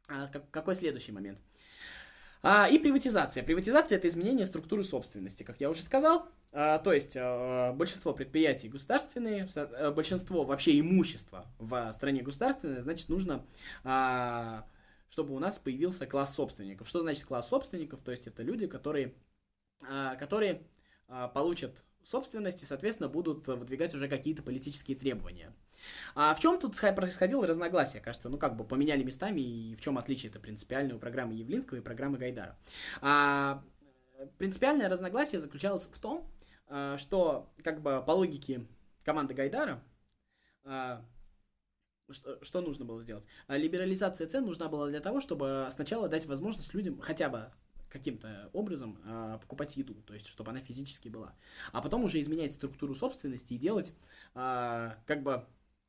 А, 0.08 0.28
какой 0.50 0.75
следующий 0.75 1.12
момент? 1.12 1.38
А, 2.42 2.68
и 2.68 2.78
приватизация. 2.78 3.42
Приватизация 3.42 3.98
это 3.98 4.08
изменение 4.08 4.46
структуры 4.46 4.84
собственности, 4.84 5.42
как 5.42 5.60
я 5.60 5.70
уже 5.70 5.82
сказал. 5.82 6.28
А, 6.50 6.78
то 6.78 6.92
есть 6.92 7.14
большинство 7.76 8.14
предприятий 8.14 8.68
государственные, 8.68 9.48
большинство 9.94 10.44
вообще 10.44 10.80
имущества 10.80 11.46
в 11.58 11.92
стране 11.92 12.22
государственное, 12.22 12.82
значит, 12.82 13.08
нужно 13.10 13.44
чтобы 15.08 15.34
у 15.34 15.38
нас 15.38 15.58
появился 15.58 16.06
класс 16.06 16.34
собственников. 16.34 16.88
Что 16.88 17.00
значит 17.00 17.24
класс 17.24 17.48
собственников? 17.48 18.02
То 18.02 18.10
есть 18.10 18.26
это 18.26 18.42
люди, 18.42 18.66
которые, 18.66 19.14
а, 19.82 20.16
которые 20.16 20.62
а, 21.08 21.28
получат 21.28 21.82
собственность 22.04 22.62
и, 22.62 22.66
соответственно, 22.66 23.08
будут 23.08 23.46
выдвигать 23.46 23.94
уже 23.94 24.08
какие-то 24.08 24.42
политические 24.42 24.96
требования. 24.96 25.52
А 26.14 26.34
в 26.34 26.40
чем 26.40 26.58
тут 26.58 26.78
происходило 26.80 27.46
разногласие, 27.46 28.02
кажется, 28.02 28.28
ну 28.28 28.38
как 28.38 28.56
бы 28.56 28.64
поменяли 28.64 29.04
местами 29.04 29.40
и 29.40 29.74
в 29.74 29.80
чем 29.80 29.98
отличие 29.98 30.30
это 30.30 30.40
принципиальное 30.40 30.96
у 30.96 30.98
программы 30.98 31.34
Явлинского 31.34 31.78
и 31.78 31.82
программы 31.82 32.18
Гайдара. 32.18 32.56
А, 33.00 33.62
принципиальное 34.38 34.88
разногласие 34.88 35.40
заключалось 35.40 35.86
в 35.86 35.98
том, 35.98 36.28
а, 36.66 36.98
что 36.98 37.52
как 37.62 37.80
бы 37.82 38.02
по 38.06 38.12
логике 38.12 38.66
команды 39.04 39.34
Гайдара 39.34 39.82
что, 42.10 42.42
что 42.42 42.60
нужно 42.60 42.84
было 42.84 43.00
сделать? 43.02 43.24
А 43.46 43.56
либерализация 43.56 44.26
цен 44.26 44.44
нужна 44.44 44.68
была 44.68 44.88
для 44.88 45.00
того, 45.00 45.20
чтобы 45.20 45.68
сначала 45.72 46.08
дать 46.08 46.26
возможность 46.26 46.74
людям 46.74 46.98
хотя 47.00 47.28
бы 47.28 47.50
каким-то 47.88 48.50
образом 48.52 48.98
а, 49.06 49.38
покупать 49.38 49.76
еду, 49.76 49.94
то 49.94 50.14
есть 50.14 50.26
чтобы 50.26 50.50
она 50.50 50.60
физически 50.60 51.08
была. 51.08 51.34
А 51.72 51.80
потом 51.80 52.04
уже 52.04 52.20
изменять 52.20 52.52
структуру 52.52 52.94
собственности 52.94 53.54
и 53.54 53.58
делать 53.58 53.94
а, 54.34 54.98
как 55.06 55.22
бы 55.22 55.46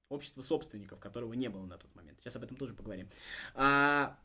общество 0.10 0.42
собственников, 0.42 1.00
которого 1.00 1.34
не 1.34 1.50
было 1.50 1.66
на 1.66 1.78
тот 1.78 1.94
момент. 1.96 2.20
Сейчас 2.20 2.36
об 2.36 2.44
этом 2.44 2.58
тоже 2.58 2.74
поговорим. 2.74 3.10
А, 3.54 4.18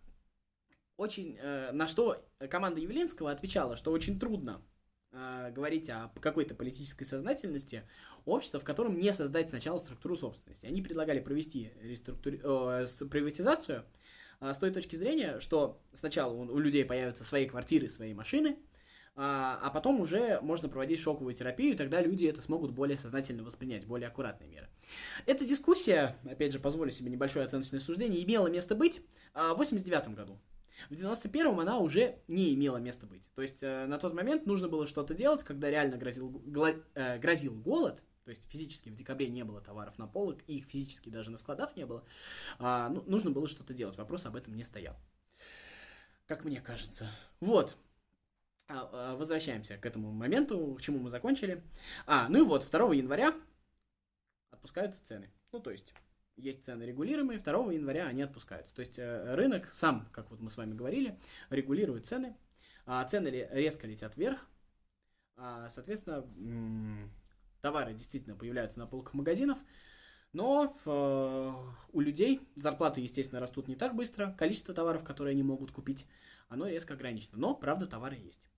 очень, 0.97 1.39
а, 1.41 1.73
на 1.73 1.87
что 1.87 2.25
команда 2.51 2.81
Явленского 2.81 3.31
отвечала, 3.31 3.77
что 3.77 3.93
очень 3.93 4.19
трудно 4.19 4.63
а, 5.17 5.51
говорить 5.53 5.89
о 5.91 6.11
какой-то 6.21 6.57
политической 6.57 7.05
сознательности 7.05 7.85
общества, 8.25 8.59
в 8.59 8.65
котором 8.65 8.99
не 8.99 9.13
создать 9.13 9.51
сначала 9.51 9.79
структуру 9.79 10.17
собственности. 10.17 10.67
Они 10.67 10.83
предлагали 10.83 11.21
провести 11.21 11.71
реструктури... 11.81 12.41
э, 12.43 12.87
приватизацию 13.09 13.85
э, 14.41 14.53
с 14.53 14.59
той 14.59 14.73
точки 14.73 14.97
зрения, 14.97 15.39
что 15.39 15.81
сначала 15.95 16.33
у, 16.33 16.41
у 16.41 16.59
людей 16.59 16.85
появятся 16.85 17.23
свои 17.23 17.47
квартиры, 17.47 17.89
свои 17.89 18.13
машины, 18.13 18.59
а, 19.15 19.61
а 19.63 19.71
потом 19.71 20.01
уже 20.01 20.41
можно 20.41 20.69
проводить 20.69 20.99
шоковую 20.99 21.35
терапию, 21.37 21.75
и 21.75 21.77
тогда 21.77 22.01
люди 22.01 22.27
это 22.27 22.43
смогут 22.43 22.73
более 22.73 22.99
сознательно 22.99 23.45
воспринять, 23.45 23.87
более 23.87 24.09
аккуратные 24.09 24.51
меры. 24.51 24.69
Эта 25.27 25.45
дискуссия, 25.45 26.17
опять 26.25 26.53
же, 26.53 26.59
позволю 26.59 26.91
себе 26.91 27.13
небольшое 27.13 27.47
оценочное 27.47 27.79
суждение, 27.79 28.25
имела 28.25 28.49
место 28.49 28.75
быть 28.75 29.03
в 29.33 29.55
89 29.55 30.09
году. 30.17 30.41
В 30.91 30.95
91-м 30.95 31.61
она 31.61 31.79
уже 31.79 32.19
не 32.29 32.55
имела 32.55 32.79
места 32.79 33.07
быть. 33.07 33.31
То 33.35 33.43
есть 33.43 33.63
э, 33.63 33.87
на 33.87 33.99
тот 33.99 34.15
момент 34.15 34.47
нужно 34.47 34.69
было 34.69 34.87
что-то 34.87 35.15
делать, 35.15 35.45
когда 35.45 35.71
реально 35.71 35.97
грозил, 35.97 36.29
гла, 36.29 36.71
э, 36.95 37.19
грозил 37.19 37.55
голод, 37.55 38.03
то 38.25 38.31
есть 38.31 38.45
физически 38.49 38.89
в 38.89 38.95
декабре 38.95 39.29
не 39.29 39.45
было 39.45 39.61
товаров 39.61 39.99
на 39.99 40.07
полок, 40.07 40.43
и 40.47 40.59
их 40.59 40.67
физически 40.67 41.11
даже 41.11 41.31
на 41.31 41.39
складах 41.39 41.77
не 41.77 41.85
было, 41.85 42.05
а, 42.59 42.89
ну, 42.89 43.05
нужно 43.07 43.31
было 43.31 43.47
что-то 43.47 43.75
делать, 43.75 43.97
вопрос 43.97 44.25
об 44.27 44.37
этом 44.37 44.55
не 44.55 44.65
стоял. 44.65 44.97
Как 46.27 46.45
мне 46.45 46.61
кажется. 46.61 47.07
Вот. 47.41 47.77
А, 48.67 48.89
а, 48.93 49.17
возвращаемся 49.17 49.77
к 49.77 49.85
этому 49.85 50.11
моменту, 50.11 50.75
к 50.75 50.81
чему 50.81 50.99
мы 50.99 51.11
закончили. 51.11 51.63
А, 52.07 52.29
ну 52.31 52.39
и 52.39 52.43
вот, 52.43 52.67
2 52.67 52.95
января 52.95 53.35
отпускаются 54.51 55.05
цены. 55.05 55.31
Ну, 55.53 55.61
то 55.61 55.71
есть, 55.71 55.93
есть 56.37 56.65
цены 56.65 56.85
регулируемые, 56.85 57.39
2 57.39 57.73
января 57.73 58.07
они 58.07 58.23
отпускаются. 58.23 58.75
То 58.75 58.81
есть 58.81 58.99
э, 58.99 59.35
рынок 59.35 59.69
сам, 59.73 60.09
как 60.13 60.31
вот 60.31 60.41
мы 60.41 60.51
с 60.51 60.57
вами 60.57 60.75
говорили, 60.75 61.19
регулирует 61.51 62.07
цены, 62.07 62.37
а 62.87 63.05
цены 63.05 63.29
резко 63.29 63.87
летят 63.87 64.17
вверх, 64.17 64.47
а, 65.37 65.69
соответственно, 65.71 66.27
товары 67.61 67.95
действительно 67.95 68.37
появляются 68.37 68.79
на 68.79 68.87
полках 68.87 69.15
магазинов, 69.15 69.59
но 70.33 70.77
э, 70.85 71.53
у 71.93 72.01
людей 72.01 72.41
зарплаты, 72.57 73.01
естественно, 73.01 73.41
растут 73.41 73.69
не 73.69 73.77
так 73.77 73.95
быстро, 73.95 74.35
количество 74.39 74.75
товаров, 74.75 75.05
которые 75.05 75.33
они 75.33 75.43
могут 75.43 75.71
купить, 75.71 76.07
оно 76.49 76.67
резко 76.67 76.95
ограничено, 76.95 77.39
но, 77.39 77.55
правда, 77.55 77.87
товары 77.87 78.17
есть. 78.17 78.49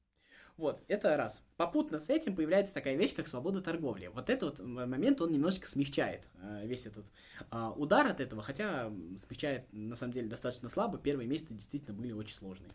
Вот, 0.57 0.83
это 0.89 1.17
раз. 1.19 1.45
Попутно 1.59 2.01
с 2.01 2.09
этим 2.09 2.35
появляется 2.35 2.73
такая 2.73 2.97
вещь, 2.97 3.15
как 3.15 3.29
свобода 3.29 3.61
торговли. 3.61 4.07
Вот 4.07 4.31
этот 4.31 4.59
вот 4.59 4.67
момент, 4.67 5.21
он 5.21 5.31
немножечко 5.31 5.69
смягчает 5.69 6.29
э, 6.41 6.67
весь 6.67 6.87
этот 6.87 7.05
э, 7.51 7.73
удар 7.77 8.07
от 8.07 8.21
этого, 8.21 8.43
хотя 8.43 8.91
смягчает, 9.19 9.71
на 9.73 9.97
самом 9.97 10.15
деле, 10.15 10.29
достаточно 10.29 10.71
слабо. 10.71 10.97
Первые 10.97 11.29
месяцы 11.29 11.53
действительно 11.53 11.95
были 11.95 12.13
очень 12.13 12.35
сложные. 12.35 12.71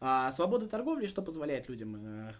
А, 0.00 0.32
свобода 0.32 0.66
торговли, 0.68 1.06
что 1.06 1.22
позволяет 1.22 1.68
людям 1.68 1.96
э, 1.96 2.32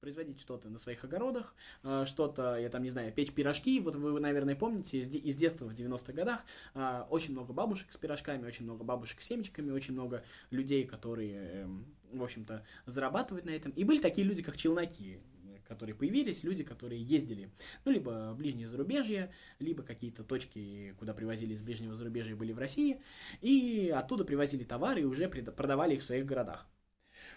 производить 0.00 0.40
что-то 0.40 0.70
на 0.70 0.78
своих 0.78 1.04
огородах, 1.04 1.54
э, 1.82 2.04
что-то, 2.06 2.56
я 2.56 2.70
там 2.70 2.82
не 2.82 2.88
знаю, 2.90 3.12
печь 3.12 3.32
пирожки. 3.32 3.80
Вот 3.80 3.96
вы, 3.96 4.18
наверное, 4.18 4.56
помните 4.56 5.00
из 5.00 5.36
детства 5.36 5.66
в 5.66 5.72
90-х 5.72 6.12
годах 6.14 6.42
э, 6.74 7.04
очень 7.10 7.32
много 7.32 7.52
бабушек 7.52 7.92
с 7.92 7.96
пирожками, 7.98 8.46
очень 8.46 8.64
много 8.64 8.82
бабушек 8.82 9.20
с 9.20 9.26
семечками, 9.26 9.70
очень 9.70 9.92
много 9.92 10.24
людей, 10.50 10.86
которые, 10.86 11.64
эм, 11.64 11.84
в 12.12 12.22
общем-то, 12.22 12.64
зарабатывают 12.86 13.44
на 13.44 13.50
этом. 13.50 13.72
И 13.72 13.84
были 13.84 14.00
такие 14.00 14.26
люди, 14.26 14.42
как 14.42 14.56
челноки, 14.56 15.20
которые 15.68 15.94
появились, 15.94 16.44
люди, 16.44 16.64
которые 16.64 17.02
ездили, 17.02 17.50
ну, 17.84 17.92
либо 17.92 18.34
ближнее 18.34 18.68
зарубежье, 18.68 19.30
либо 19.58 19.82
какие-то 19.82 20.24
точки, 20.24 20.94
куда 20.98 21.12
привозили 21.12 21.52
из 21.52 21.62
ближнего 21.62 21.94
зарубежья, 21.94 22.34
были 22.34 22.52
в 22.52 22.58
России, 22.58 23.02
и 23.42 23.92
оттуда 23.94 24.24
привозили 24.24 24.64
товары 24.64 25.02
и 25.02 25.04
уже 25.04 25.28
продавали 25.28 25.96
их 25.96 26.00
в 26.00 26.04
своих 26.04 26.24
городах. 26.24 26.66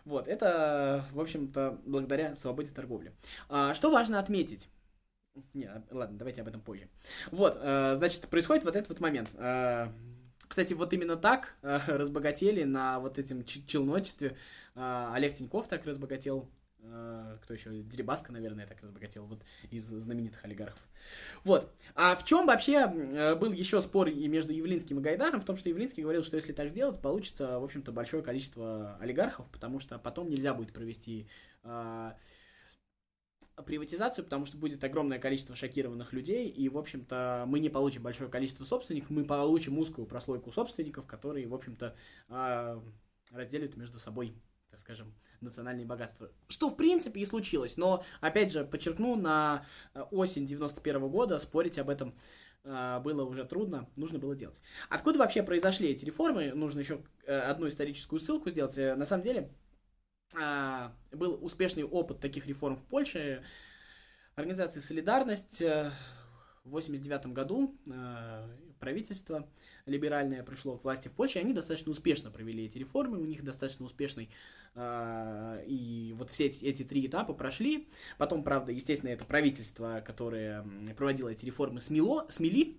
Вот, 0.06 0.28
это, 0.28 1.06
в 1.12 1.20
общем-то, 1.20 1.80
благодаря 1.86 2.36
свободе 2.36 2.72
торговли. 2.72 3.13
А, 3.50 3.74
что 3.74 3.89
важно 3.89 4.20
отметить? 4.20 4.70
Не, 5.54 5.70
ладно, 5.89 6.18
давайте 6.18 6.42
об 6.42 6.48
этом 6.48 6.62
позже. 6.62 6.89
Вот, 7.32 7.58
э, 7.60 7.96
значит, 7.96 8.28
происходит 8.28 8.66
вот 8.66 8.76
этот 8.76 8.89
вот 8.89 9.00
момент. 9.00 9.34
Э, 9.36 9.88
кстати, 10.48 10.74
вот 10.74 10.94
именно 10.94 11.16
так 11.16 11.56
э, 11.62 11.80
разбогатели 11.88 12.63
на 12.63 13.00
вот 13.00 13.18
этим 13.18 13.44
челночестве. 13.46 14.38
Олег 14.76 15.34
Тиньков 15.36 15.68
так 15.68 15.86
разбогател 15.86 16.50
Э, 16.50 16.62
кто 17.43 17.54
еще, 17.54 17.82
Дерибаска, 17.84 18.32
наверное, 18.32 18.67
так 18.67 18.82
разбогател, 18.82 19.26
вот 19.26 19.43
из 19.72 19.86
знаменитых 19.86 20.43
олигархов. 20.43 20.82
Вот. 21.43 21.72
А 21.96 22.15
в 22.15 22.26
чем 22.26 22.46
вообще 22.46 22.86
э, 22.86 23.36
был 23.36 23.52
еще 23.52 23.82
спор 23.82 24.08
и 24.08 24.28
между 24.28 24.54
Явлинским 24.54 25.00
и 25.00 25.02
Гайдаром? 25.02 25.41
В 25.41 25.46
том, 25.46 25.58
что 25.58 25.69
Явлинский 25.69 26.02
говорил, 26.02 26.24
что 26.24 26.36
если 26.36 26.54
так 26.54 26.69
сделать, 26.69 27.02
получится, 27.02 27.60
в 27.60 27.63
общем-то, 27.63 27.91
большое 27.91 28.24
количество 28.24 28.98
олигархов, 28.98 29.50
потому 29.52 29.80
что 29.80 29.98
потом 29.98 30.30
нельзя 30.30 30.54
будет 30.54 30.74
провести 30.74 31.28
э, 31.63 32.12
приватизацию, 33.65 34.26
потому 34.26 34.46
что 34.46 34.58
будет 34.58 34.84
огромное 34.84 35.19
количество 35.19 35.56
шокированных 35.56 36.12
людей, 36.13 36.50
и, 36.50 36.69
в 36.69 36.78
общем-то, 36.78 37.46
мы 37.48 37.60
не 37.60 37.69
получим 37.69 38.04
большое 38.04 38.30
количество 38.30 38.65
собственников, 38.65 39.10
мы 39.10 39.26
получим 39.26 39.78
узкую 39.78 40.08
прослойку 40.08 40.52
собственников, 40.52 41.06
которые, 41.06 41.48
в 41.48 41.54
общем-то, 41.54 41.96
э, 42.30 42.82
разделят 43.32 43.76
между 43.78 44.00
собой 44.00 44.36
так 44.74 44.80
скажем, 44.80 45.14
национальные 45.40 45.86
богатства. 45.86 46.32
Что, 46.48 46.68
в 46.68 46.76
принципе, 46.76 47.22
и 47.22 47.26
случилось. 47.28 47.78
Но, 47.78 48.04
опять 48.22 48.52
же, 48.52 48.66
подчеркну, 48.66 49.16
на 49.16 49.68
э, 49.94 50.02
осень 50.10 50.48
91 50.48 50.96
-го 50.96 51.10
года 51.10 51.38
спорить 51.38 51.78
об 51.78 51.92
этом 51.92 52.16
э, 52.64 53.00
было 53.04 53.24
уже 53.24 53.46
трудно, 53.46 53.88
нужно 53.96 54.18
было 54.18 54.36
делать. 54.36 54.64
Откуда 54.90 55.20
вообще 55.20 55.44
произошли 55.44 55.90
эти 55.90 56.06
реформы? 56.06 56.54
Нужно 56.56 56.80
еще 56.80 57.04
э, 57.28 57.38
одну 57.38 57.68
историческую 57.68 58.20
ссылку 58.20 58.50
сделать. 58.50 58.76
На 58.76 59.06
самом 59.06 59.22
деле, 59.22 59.52
был 61.12 61.38
успешный 61.46 61.84
опыт 61.84 62.20
таких 62.20 62.48
реформ 62.48 62.76
в 62.76 62.84
Польше. 62.86 63.44
Организация 64.34 64.82
«Солидарность» 64.82 65.62
в 65.62 65.92
89 66.64 67.28
году 67.28 67.78
правительство 68.84 69.48
либеральное 69.86 70.43
пришло 70.43 70.78
к 70.78 70.84
власти 70.84 71.08
в 71.08 71.13
Польше, 71.13 71.39
они 71.39 71.54
достаточно 71.54 71.89
успешно 71.89 72.30
провели 72.30 72.65
эти 72.65 72.78
реформы, 72.78 73.17
у 73.17 73.24
них 73.24 73.41
достаточно 73.41 73.86
успешный, 73.86 74.30
э, 74.76 75.63
и 75.65 76.13
вот 76.17 76.30
все 76.32 76.48
эти, 76.48 76.65
эти 76.65 76.84
три 76.84 77.08
этапа 77.08 77.34
прошли. 77.34 77.88
Потом, 78.17 78.43
правда, 78.43 78.74
естественно, 78.74 79.12
это 79.12 79.24
правительство, 79.24 80.04
которое 80.06 80.65
проводило 80.98 81.30
эти 81.30 81.46
реформы, 81.46 81.80
смело, 81.80 82.28
смели 82.30 82.78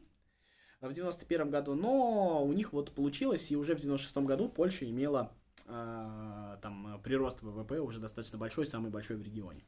в 0.83 0.93
91 0.93 1.51
году, 1.51 1.75
но 1.75 2.45
у 2.45 2.53
них 2.53 2.75
вот 2.75 2.93
получилось, 2.93 3.51
и 3.51 3.57
уже 3.57 3.75
в 3.75 3.81
96 3.81 4.19
году 4.19 4.51
Польша 4.51 4.85
имела 4.85 5.33
э, 5.67 6.57
там 6.61 7.01
прирост 7.03 7.41
ВВП 7.41 7.81
уже 7.81 7.99
достаточно 7.99 8.37
большой, 8.37 8.67
самый 8.67 8.91
большой 8.91 9.17
в 9.17 9.23
регионе. 9.23 9.65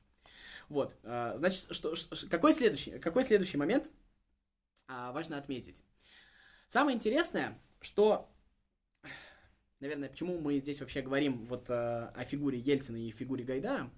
Вот, 0.68 0.94
э, 1.02 1.32
значит, 1.38 1.66
что, 1.70 1.96
что, 1.96 2.28
какой, 2.28 2.52
следующий, 2.52 2.98
какой 2.98 3.24
следующий 3.24 3.56
момент 3.56 3.88
э, 4.88 5.12
важно 5.12 5.38
отметить? 5.38 5.82
Самое 6.68 6.96
интересное, 6.96 7.60
что, 7.80 8.28
наверное, 9.80 10.08
почему 10.08 10.38
мы 10.38 10.58
здесь 10.58 10.80
вообще 10.80 11.02
говорим 11.02 11.44
вот 11.46 11.70
э, 11.70 11.72
о 11.72 12.24
фигуре 12.24 12.58
Ельцина 12.58 12.96
и 12.96 13.10
фигуре 13.12 13.44
Гайдара, 13.44 13.90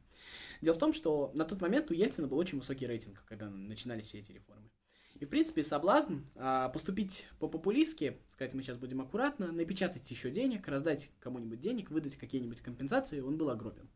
дело 0.61 0.75
в 0.75 0.79
том, 0.79 0.93
что 0.93 1.31
на 1.35 1.45
тот 1.45 1.61
момент 1.61 1.91
у 1.91 1.95
Ельцина 1.95 2.29
был 2.29 2.39
очень 2.39 2.59
высокий 2.59 2.87
рейтинг, 2.87 3.25
когда 3.25 3.49
начинались 3.49 4.09
все 4.09 4.19
эти 4.19 4.33
реформы. 4.33 4.71
И, 5.15 5.25
в 5.25 5.29
принципе, 5.29 5.65
соблазн 5.65 6.19
а, 6.37 6.69
поступить 6.69 7.27
по-популистски, 7.41 8.21
сказать, 8.29 8.55
мы 8.55 8.63
сейчас 8.63 8.79
будем 8.79 9.01
аккуратно, 9.01 9.51
напечатать 9.51 10.09
еще 10.11 10.31
денег, 10.31 10.69
раздать 10.69 11.11
кому-нибудь 11.19 11.59
денег, 11.59 11.91
выдать 11.91 12.17
какие-нибудь 12.17 12.61
компенсации, 12.61 13.21
он 13.21 13.37
был 13.37 13.51
огромен, 13.51 13.89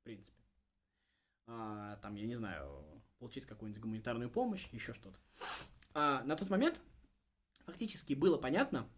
в 0.00 0.04
принципе. 0.04 0.42
А, 1.46 1.96
там, 2.02 2.16
я 2.16 2.26
не 2.26 2.34
знаю, 2.34 2.84
получить 3.18 3.44
какую-нибудь 3.44 3.82
гуманитарную 3.82 4.30
помощь, 4.30 4.66
еще 4.72 4.92
что-то. 4.92 5.18
А, 5.92 6.24
на 6.24 6.34
тот 6.34 6.50
момент 6.50 6.80
фактически 7.66 8.14
было 8.14 8.38
понятно 8.38 8.88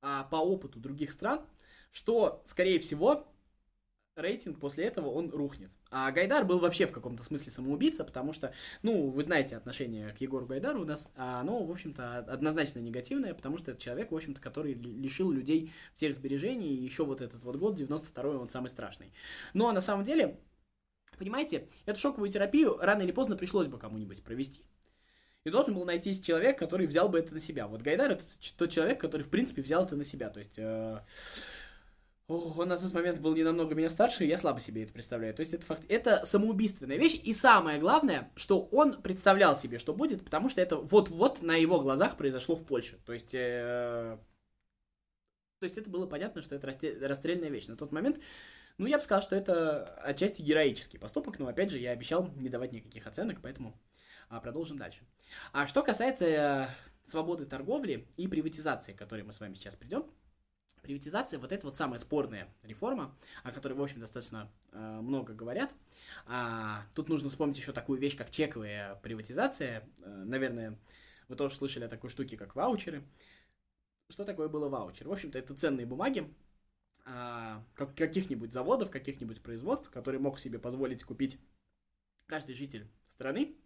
а, 0.00 0.24
по 0.24 0.36
опыту 0.36 0.80
других 0.80 1.12
стран, 1.12 1.44
что, 1.90 2.42
скорее 2.46 2.78
всего, 2.78 3.26
рейтинг 4.16 4.60
после 4.60 4.84
этого 4.84 5.08
он 5.08 5.30
рухнет. 5.30 5.70
А 5.90 6.10
Гайдар 6.10 6.44
был 6.44 6.58
вообще 6.58 6.86
в 6.86 6.92
каком-то 6.92 7.22
смысле 7.22 7.52
самоубийца, 7.52 8.04
потому 8.04 8.32
что, 8.32 8.52
ну, 8.82 9.10
вы 9.10 9.22
знаете 9.22 9.56
отношение 9.56 10.12
к 10.12 10.20
Егору 10.20 10.46
Гайдару 10.46 10.82
у 10.82 10.84
нас, 10.84 11.10
оно, 11.16 11.64
в 11.64 11.70
общем-то, 11.70 12.18
однозначно 12.18 12.78
негативное, 12.78 13.34
потому 13.34 13.58
что 13.58 13.70
это 13.70 13.80
человек, 13.80 14.10
в 14.10 14.16
общем-то, 14.16 14.40
который 14.40 14.74
лишил 14.74 15.30
людей 15.30 15.72
всех 15.94 16.14
сбережений, 16.14 16.74
и 16.74 16.82
еще 16.82 17.04
вот 17.04 17.20
этот 17.20 17.44
вот 17.44 17.56
год, 17.56 17.78
92-й, 17.78 18.36
он 18.36 18.48
самый 18.48 18.68
страшный. 18.68 19.12
Ну, 19.54 19.68
а 19.68 19.72
на 19.72 19.80
самом 19.80 20.04
деле, 20.04 20.38
понимаете, 21.18 21.68
эту 21.86 21.98
шоковую 22.00 22.30
терапию 22.30 22.76
рано 22.78 23.02
или 23.02 23.12
поздно 23.12 23.36
пришлось 23.36 23.66
бы 23.66 23.78
кому-нибудь 23.78 24.22
провести. 24.22 24.62
И 25.44 25.50
должен 25.50 25.74
был 25.74 25.84
найтись 25.84 26.20
человек, 26.20 26.58
который 26.58 26.86
взял 26.86 27.08
бы 27.08 27.18
это 27.18 27.34
на 27.34 27.40
себя. 27.40 27.66
Вот 27.66 27.82
Гайдар 27.82 28.12
это 28.12 28.24
тот 28.56 28.70
человек, 28.70 29.00
который, 29.00 29.22
в 29.22 29.28
принципе, 29.28 29.62
взял 29.62 29.84
это 29.84 29.96
на 29.96 30.04
себя. 30.04 30.30
То 30.30 30.38
есть... 30.38 30.58
Э- 30.58 31.00
он 32.28 32.68
на 32.68 32.78
тот 32.78 32.92
момент 32.92 33.20
был 33.20 33.34
не 33.34 33.42
намного 33.42 33.74
меня 33.74 33.90
старше, 33.90 34.24
и 34.24 34.28
я 34.28 34.38
слабо 34.38 34.60
себе 34.60 34.84
это 34.84 34.92
представляю. 34.92 35.34
То 35.34 35.40
есть 35.40 35.52
это 35.52 35.66
факт, 35.66 35.84
это 35.88 36.24
самоубийственная 36.24 36.96
вещь, 36.96 37.20
и 37.22 37.32
самое 37.32 37.78
главное, 37.78 38.30
что 38.36 38.62
он 38.72 39.02
представлял 39.02 39.56
себе, 39.56 39.78
что 39.78 39.92
будет, 39.92 40.24
потому 40.24 40.48
что 40.48 40.60
это 40.60 40.76
вот-вот 40.76 41.42
на 41.42 41.56
его 41.56 41.80
глазах 41.80 42.16
произошло 42.16 42.54
в 42.56 42.64
Польше. 42.64 42.98
То 43.04 43.12
есть, 43.12 43.34
э, 43.34 44.16
то 45.58 45.64
есть 45.64 45.76
это 45.76 45.90
было 45.90 46.06
понятно, 46.06 46.42
что 46.42 46.54
это 46.54 46.66
расстрельная 47.06 47.50
вещь. 47.50 47.66
На 47.66 47.76
тот 47.76 47.92
момент, 47.92 48.18
ну, 48.78 48.86
я 48.86 48.98
бы 48.98 49.04
сказал, 49.04 49.22
что 49.22 49.36
это 49.36 49.84
отчасти 50.02 50.42
героический 50.42 50.98
поступок, 50.98 51.38
но, 51.38 51.48
опять 51.48 51.70
же, 51.70 51.78
я 51.78 51.90
обещал 51.90 52.28
не 52.36 52.48
давать 52.48 52.72
никаких 52.72 53.06
оценок, 53.06 53.40
поэтому 53.42 53.78
продолжим 54.40 54.78
дальше. 54.78 55.02
А 55.52 55.66
что 55.66 55.82
касается 55.82 56.24
э, 56.24 56.68
свободы 57.04 57.46
торговли 57.46 58.06
и 58.16 58.28
приватизации, 58.28 58.92
к 58.92 58.98
которой 58.98 59.22
мы 59.22 59.32
с 59.32 59.40
вами 59.40 59.54
сейчас 59.54 59.76
придем, 59.76 60.06
Приватизация, 60.82 61.38
вот 61.38 61.52
это 61.52 61.64
вот 61.64 61.76
самая 61.76 62.00
спорная 62.00 62.52
реформа, 62.64 63.16
о 63.44 63.52
которой, 63.52 63.74
в 63.74 63.82
общем, 63.82 64.00
достаточно 64.00 64.50
э, 64.72 65.00
много 65.00 65.32
говорят. 65.32 65.72
А, 66.26 66.84
тут 66.96 67.08
нужно 67.08 67.30
вспомнить 67.30 67.56
еще 67.56 67.72
такую 67.72 68.00
вещь, 68.00 68.16
как 68.16 68.32
чековая 68.32 68.96
приватизация. 68.96 69.88
Э, 70.00 70.24
наверное, 70.24 70.76
вы 71.28 71.36
тоже 71.36 71.54
слышали 71.54 71.84
о 71.84 71.88
такой 71.88 72.10
штуке, 72.10 72.36
как 72.36 72.56
ваучеры. 72.56 73.04
Что 74.08 74.24
такое 74.24 74.48
было 74.48 74.68
ваучер? 74.68 75.08
В 75.08 75.12
общем-то, 75.12 75.38
это 75.38 75.54
ценные 75.54 75.86
бумаги, 75.86 76.28
как, 77.04 77.94
каких-нибудь 77.96 78.52
заводов, 78.52 78.90
каких-нибудь 78.90 79.40
производств, 79.40 79.88
которые 79.88 80.20
мог 80.20 80.38
себе 80.40 80.58
позволить 80.58 81.04
купить 81.04 81.38
каждый 82.26 82.56
житель 82.56 82.88
страны. 83.08 83.56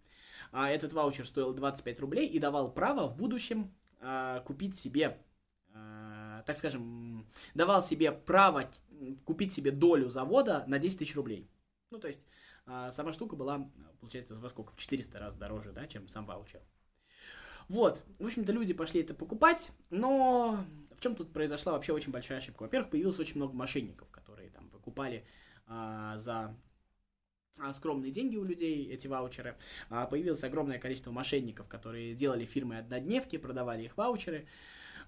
А 0.52 0.70
этот 0.70 0.92
ваучер 0.92 1.26
стоил 1.26 1.52
25 1.52 2.00
рублей 2.00 2.28
и 2.28 2.38
давал 2.38 2.72
право 2.72 3.08
в 3.08 3.16
будущем 3.16 3.74
э, 4.00 4.40
купить 4.44 4.76
себе 4.76 5.18
так 6.46 6.56
скажем, 6.56 7.26
давал 7.54 7.82
себе 7.82 8.12
право 8.12 8.70
купить 9.24 9.52
себе 9.52 9.72
долю 9.72 10.08
завода 10.08 10.64
на 10.66 10.78
10 10.78 11.00
тысяч 11.00 11.16
рублей. 11.16 11.50
Ну, 11.90 11.98
то 11.98 12.08
есть, 12.08 12.26
а, 12.66 12.92
сама 12.92 13.12
штука 13.12 13.36
была, 13.36 13.68
получается, 14.00 14.36
во 14.36 14.48
сколько? 14.48 14.72
В 14.72 14.76
400 14.76 15.18
раз 15.18 15.36
дороже, 15.36 15.72
да, 15.72 15.86
чем 15.86 16.08
сам 16.08 16.24
ваучер. 16.24 16.62
Вот, 17.68 18.02
в 18.18 18.26
общем-то, 18.26 18.52
люди 18.52 18.72
пошли 18.72 19.00
это 19.00 19.12
покупать, 19.12 19.72
но 19.90 20.64
в 20.94 21.00
чем 21.00 21.16
тут 21.16 21.32
произошла 21.32 21.72
вообще 21.72 21.92
очень 21.92 22.12
большая 22.12 22.38
ошибка? 22.38 22.62
Во-первых, 22.62 22.90
появилось 22.90 23.18
очень 23.18 23.36
много 23.36 23.54
мошенников, 23.54 24.08
которые 24.10 24.50
там 24.50 24.68
выкупали 24.70 25.26
а, 25.66 26.16
за 26.18 26.32
а, 26.34 26.54
скромные 27.72 28.10
деньги 28.10 28.36
у 28.36 28.44
людей, 28.44 28.88
эти 28.90 29.06
ваучеры. 29.06 29.56
А, 29.90 30.06
появилось 30.06 30.44
огромное 30.44 30.78
количество 30.78 31.10
мошенников, 31.10 31.68
которые 31.68 32.14
делали 32.14 32.44
фирмы 32.44 32.78
однодневки, 32.78 33.38
продавали 33.38 33.84
их 33.84 33.96
ваучеры. 33.96 34.46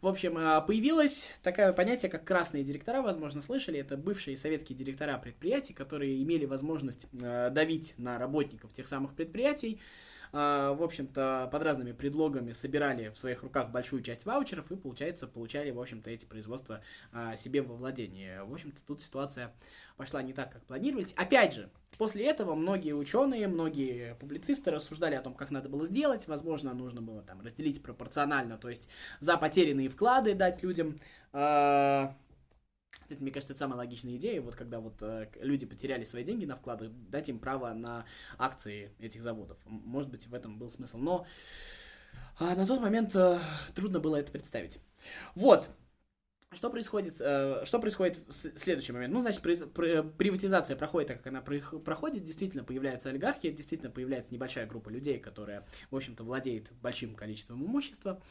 В 0.00 0.06
общем, 0.06 0.36
а, 0.38 0.60
появилось 0.60 1.34
такое 1.42 1.72
понятие, 1.72 2.10
как 2.10 2.24
красные 2.24 2.62
директора, 2.62 3.02
возможно, 3.02 3.42
слышали. 3.42 3.80
Это 3.80 3.96
бывшие 3.96 4.36
советские 4.36 4.78
директора 4.78 5.18
предприятий, 5.18 5.72
которые 5.72 6.22
имели 6.22 6.44
возможность 6.44 7.08
а, 7.20 7.50
давить 7.50 7.94
на 7.98 8.18
работников 8.18 8.72
тех 8.72 8.86
самых 8.86 9.14
предприятий, 9.14 9.80
а, 9.80 10.07
в 10.32 10.82
общем-то, 10.82 11.48
под 11.50 11.62
разными 11.62 11.92
предлогами 11.92 12.52
собирали 12.52 13.08
в 13.08 13.18
своих 13.18 13.42
руках 13.42 13.70
большую 13.70 14.02
часть 14.02 14.26
ваучеров 14.26 14.70
и, 14.70 14.76
получается, 14.76 15.26
получали, 15.26 15.70
в 15.70 15.80
общем-то, 15.80 16.10
эти 16.10 16.24
производства 16.24 16.80
себе 17.36 17.62
во 17.62 17.74
владение. 17.74 18.44
В 18.44 18.52
общем-то, 18.52 18.84
тут 18.86 19.00
ситуация 19.00 19.52
пошла 19.96 20.22
не 20.22 20.32
так, 20.32 20.52
как 20.52 20.62
планировались. 20.62 21.12
Опять 21.16 21.54
же, 21.54 21.70
после 21.98 22.24
этого 22.24 22.54
многие 22.54 22.92
ученые, 22.92 23.48
многие 23.48 24.14
публицисты 24.14 24.70
рассуждали 24.70 25.14
о 25.14 25.20
том, 25.22 25.34
как 25.34 25.50
надо 25.50 25.68
было 25.68 25.84
сделать. 25.84 26.26
Возможно, 26.28 26.72
нужно 26.72 27.02
было 27.02 27.22
там 27.22 27.40
разделить 27.42 27.82
пропорционально, 27.82 28.56
то 28.56 28.70
есть 28.70 28.88
за 29.20 29.36
потерянные 29.36 29.88
вклады 29.88 30.34
дать 30.34 30.62
людям. 30.62 31.00
Э, 31.32 32.08
это, 33.08 33.22
мне 33.22 33.30
кажется, 33.30 33.52
это 33.52 33.60
самая 33.60 33.78
логичная 33.78 34.16
идея. 34.16 34.40
Вот 34.40 34.54
когда 34.54 34.80
вот 34.80 34.96
э, 35.00 35.28
люди 35.40 35.66
потеряли 35.66 36.04
свои 36.04 36.24
деньги 36.24 36.44
на 36.44 36.56
вклады, 36.56 36.88
дать 36.88 37.28
им 37.28 37.38
право 37.38 37.72
на 37.72 38.04
акции 38.36 38.92
этих 38.98 39.22
заводов. 39.22 39.58
Может 39.64 40.10
быть, 40.10 40.26
в 40.26 40.34
этом 40.34 40.58
был 40.58 40.68
смысл. 40.68 40.98
Но 40.98 41.26
э, 42.38 42.54
на 42.54 42.66
тот 42.66 42.80
момент 42.80 43.14
э, 43.16 43.38
трудно 43.74 44.00
было 44.00 44.16
это 44.16 44.30
представить. 44.30 44.78
Вот. 45.34 45.70
Что 46.50 46.70
происходит, 46.70 47.16
э, 47.20 47.62
что 47.64 47.78
происходит 47.78 48.20
в 48.26 48.58
следующий 48.58 48.92
момент? 48.92 49.12
Ну, 49.12 49.20
значит, 49.20 49.42
приватизация 49.42 50.76
проходит 50.76 51.08
так, 51.08 51.18
как 51.18 51.26
она 51.26 51.42
проходит, 51.42 52.24
действительно 52.24 52.64
появляются 52.64 53.10
олигархи, 53.10 53.50
действительно 53.50 53.90
появляется 53.90 54.32
небольшая 54.32 54.66
группа 54.66 54.88
людей, 54.88 55.18
которая, 55.18 55.66
в 55.90 55.96
общем-то, 55.96 56.24
владеет 56.24 56.72
большим 56.80 57.14
количеством 57.14 57.64
имущества. 57.64 58.22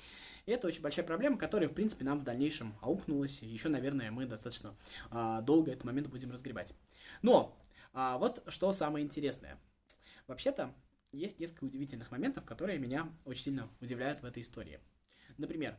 И 0.48 0.52
это 0.52 0.68
очень 0.68 0.82
большая 0.82 1.06
проблема, 1.06 1.38
которая, 1.38 1.68
в 1.68 1.74
принципе, 1.74 2.06
нам 2.06 2.20
в 2.20 2.24
дальнейшем 2.24 2.74
аукнулась. 2.82 3.42
Еще, 3.42 3.68
наверное, 3.68 4.12
мы 4.12 4.26
достаточно 4.26 4.74
а, 5.12 5.42
долго 5.42 5.72
этот 5.72 5.84
момент 5.84 6.08
будем 6.08 6.32
разгребать. 6.32 6.74
Но, 7.22 7.62
а, 7.94 8.18
вот 8.18 8.42
что 8.48 8.72
самое 8.72 9.06
интересное. 9.06 9.60
Вообще-то, 10.26 10.74
есть 11.12 11.40
несколько 11.40 11.66
удивительных 11.66 12.12
моментов, 12.12 12.46
которые 12.46 12.80
меня 12.80 13.12
очень 13.26 13.44
сильно 13.44 13.70
удивляют 13.82 14.22
в 14.22 14.26
этой 14.26 14.42
истории. 14.42 14.80
Например, 15.38 15.78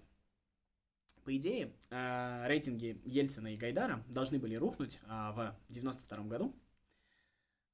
по 1.25 1.35
идее, 1.35 1.73
э, 1.89 2.47
рейтинги 2.47 3.01
Ельцина 3.07 3.49
и 3.49 3.57
Гайдара 3.57 4.05
должны 4.09 4.39
были 4.39 4.55
рухнуть 4.55 5.01
э, 5.03 5.07
в 5.09 5.57
92 5.71 6.25
году, 6.25 6.55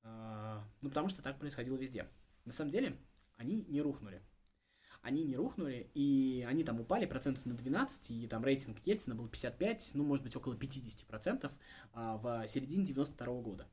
э, 0.03 0.61
ну, 0.83 0.89
потому 0.89 1.09
что 1.09 1.23
так 1.23 1.41
происходило 1.41 1.77
везде. 1.77 2.09
На 2.45 2.53
самом 2.53 2.71
деле, 2.71 2.97
они 3.37 3.65
не 3.69 3.83
рухнули. 3.83 4.23
Они 5.05 5.23
не 5.23 5.37
рухнули, 5.37 5.91
и 5.95 6.45
они 6.49 6.65
там 6.65 6.81
упали 6.81 7.07
процентов 7.07 7.47
на 7.47 7.55
12, 7.55 8.11
и 8.11 8.27
там 8.27 8.43
рейтинг 8.43 8.79
Ельцина 8.85 9.15
был 9.15 9.29
55, 9.29 9.91
ну, 9.95 10.03
может 10.03 10.25
быть, 10.25 10.35
около 10.35 10.55
50% 10.55 11.53
в 11.95 12.49
середине 12.49 12.87
92 12.87 13.27
года. 13.43 13.69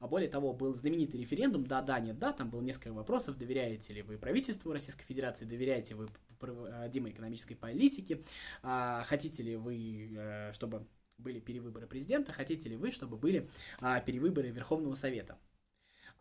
А 0.00 0.08
более 0.08 0.28
того, 0.28 0.52
был 0.52 0.74
знаменитый 0.74 1.20
референдум 1.20 1.64
«Да, 1.64 1.80
да, 1.80 2.00
нет, 2.00 2.18
да», 2.18 2.32
там 2.32 2.50
было 2.50 2.60
несколько 2.60 2.92
вопросов, 2.92 3.38
доверяете 3.38 3.94
ли 3.94 4.02
вы 4.02 4.18
правительству 4.18 4.72
Российской 4.72 5.04
Федерации, 5.04 5.44
доверяете 5.44 5.94
вы 5.94 6.08
проводимой 6.38 7.12
экономической 7.12 7.54
политике, 7.54 8.22
а, 8.62 9.04
хотите 9.04 9.42
ли 9.42 9.56
вы, 9.56 10.10
э, 10.16 10.52
чтобы 10.52 10.86
были 11.16 11.40
перевыборы 11.40 11.86
президента, 11.86 12.32
хотите 12.32 12.68
ли 12.68 12.76
вы, 12.76 12.90
чтобы 12.90 13.16
были 13.16 13.48
а, 13.80 14.00
перевыборы 14.00 14.50
Верховного 14.50 14.94
Совета. 14.94 15.38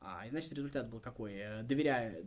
А, 0.06 0.26
и 0.26 0.30
значит, 0.30 0.52
результат 0.54 0.90
был 0.90 1.00
какой? 1.00 1.34
Э, 1.36 1.64
доверяет, 1.64 2.26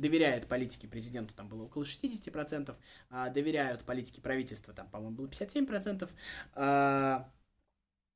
доверяет 0.00 0.46
политике 0.46 0.86
президенту, 0.86 1.34
там 1.34 1.48
было 1.48 1.64
около 1.64 1.82
60%, 1.82 2.76
а 3.10 3.30
доверяют 3.30 3.82
политике 3.82 4.20
правительства, 4.20 4.72
там, 4.72 4.88
по-моему, 4.88 5.16
было 5.16 5.26
57%, 5.26 6.08
а, 6.54 7.28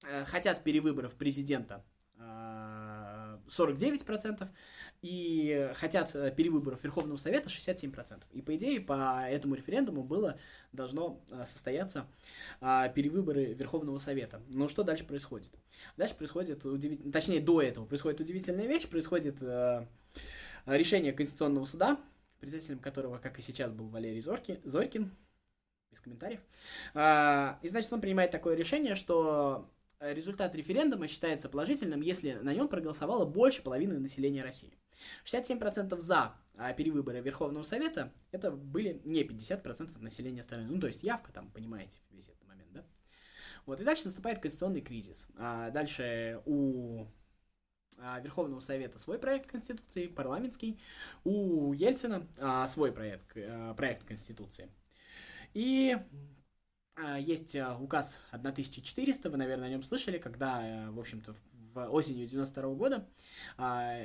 э, 0.05 0.25
хотят 0.27 0.63
перевыборов 0.63 1.15
президента 1.17 1.85
49%, 3.49 4.49
и 5.03 5.71
хотят 5.75 6.15
э, 6.15 6.33
перевыборов 6.35 6.83
Верховного 6.83 7.19
Совета 7.19 7.49
67%. 7.49 8.23
И 8.33 8.41
по 8.41 8.57
идее 8.57 8.81
по 8.81 9.27
этому 9.29 9.55
референдуму 9.55 10.03
было 10.03 10.39
должно 10.73 11.21
э, 11.31 11.45
состояться 11.47 12.07
а, 12.61 12.89
перевыборы 12.89 13.53
Верховного 13.53 13.99
Совета. 13.99 14.41
Но 14.49 14.67
что 14.67 14.83
дальше 14.83 15.05
происходит? 15.05 15.53
Дальше 15.97 16.15
происходит 16.15 16.65
удивительно, 16.65 17.13
точнее 17.13 17.41
до 17.41 17.61
этого 17.61 17.85
происходит 17.85 18.21
удивительная 18.21 18.67
вещь, 18.67 18.89
происходит 18.89 19.43
э, 19.43 19.87
решение 20.67 21.13
Конституционного 21.13 21.67
суда, 21.67 22.01
председателем 22.41 22.79
которого, 22.79 23.19
как 23.19 23.39
и 23.39 23.43
сейчас, 23.43 23.73
был 23.73 23.89
Валерий 23.89 24.21
Зорки, 24.21 24.61
Зорькин, 24.65 25.15
без 25.91 26.01
комментариев. 26.01 26.41
А, 26.95 27.59
и 27.63 27.69
значит, 27.69 27.93
он 27.93 28.01
принимает 28.01 28.31
такое 28.31 28.55
решение, 28.57 28.95
что 28.95 29.71
результат 30.01 30.55
референдума 30.55 31.09
считается 31.09 31.49
положительным, 31.49 32.01
если 32.01 32.33
на 32.35 32.55
нем 32.55 32.69
проголосовало 32.69 33.25
больше 33.25 33.63
половины 33.63 33.99
населения 33.99 34.43
России. 34.43 34.79
67% 35.25 35.99
за 35.99 36.35
а 36.57 36.73
перевыборы 36.73 37.21
Верховного 37.21 37.65
Совета, 37.65 38.13
это 38.31 38.53
были 38.53 39.01
не 39.05 39.25
50% 39.25 39.99
населения 40.01 40.43
страны. 40.43 40.67
Ну, 40.69 40.81
то 40.81 40.87
есть 40.87 41.03
явка 41.03 41.33
там, 41.33 41.51
понимаете, 41.51 41.99
весь 42.11 42.29
этот 42.29 42.47
момент, 42.47 42.73
да? 42.73 42.85
Вот, 43.67 43.81
и 43.81 43.85
дальше 43.85 44.05
наступает 44.05 44.39
конституционный 44.39 44.81
кризис. 44.81 45.27
А 45.37 45.71
дальше 45.71 46.41
у 46.47 47.07
а, 47.99 48.21
Верховного 48.21 48.61
Совета 48.61 48.99
свой 48.99 49.19
проект 49.19 49.51
Конституции, 49.51 50.07
парламентский, 50.07 50.79
у 51.25 51.73
Ельцина 51.73 52.27
а, 52.39 52.69
свой 52.69 52.93
проект, 52.93 53.27
а, 53.37 53.75
проект 53.75 54.05
Конституции. 54.05 54.71
И 55.55 55.97
есть 57.19 57.57
а, 57.57 57.77
указ 57.79 58.21
1400, 58.31 59.31
вы, 59.31 59.37
наверное, 59.37 59.67
о 59.67 59.71
нем 59.71 59.83
слышали, 59.83 60.19
когда, 60.19 60.67
э, 60.67 60.91
в 60.91 61.01
общем-то, 61.01 61.35
в 61.75 61.89
осенью 61.91 62.29
92 62.29 62.75
года 62.75 63.09
а, 63.59 63.97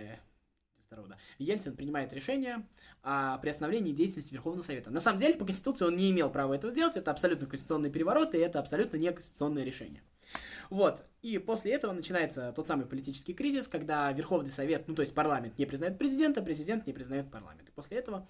да. 0.92 1.18
Ельцин 1.38 1.76
принимает 1.76 2.14
решение 2.14 2.66
о 3.04 3.38
приостановлении 3.38 3.94
деятельности 3.94 4.34
Верховного 4.34 4.64
Совета. 4.64 4.90
На 4.90 5.00
самом 5.00 5.20
деле, 5.20 5.36
по 5.36 5.46
Конституции 5.46 5.86
он 5.86 5.96
не 5.96 6.12
имел 6.12 6.32
права 6.32 6.56
этого 6.56 6.72
сделать, 6.72 6.98
это 6.98 7.12
абсолютно 7.12 7.48
конституционный 7.48 7.92
переворот, 7.92 8.34
и 8.34 8.40
это 8.40 8.60
абсолютно 8.60 8.98
не 8.98 9.12
конституционное 9.12 9.64
решение. 9.64 10.02
Вот, 10.70 11.04
и 11.22 11.38
после 11.38 11.74
этого 11.74 11.92
начинается 11.92 12.52
тот 12.56 12.68
самый 12.68 12.86
политический 12.86 13.34
кризис, 13.34 13.68
когда 13.68 14.12
Верховный 14.12 14.52
Совет, 14.52 14.88
ну 14.88 14.96
то 14.96 15.02
есть 15.02 15.14
парламент 15.14 15.58
не 15.58 15.66
признает 15.66 15.98
президента, 15.98 16.42
президент 16.42 16.86
не 16.86 16.94
признает 16.94 17.32
парламент. 17.32 17.68
И 17.70 17.72
после 17.72 17.98
этого, 17.98 18.18
а, 18.18 18.28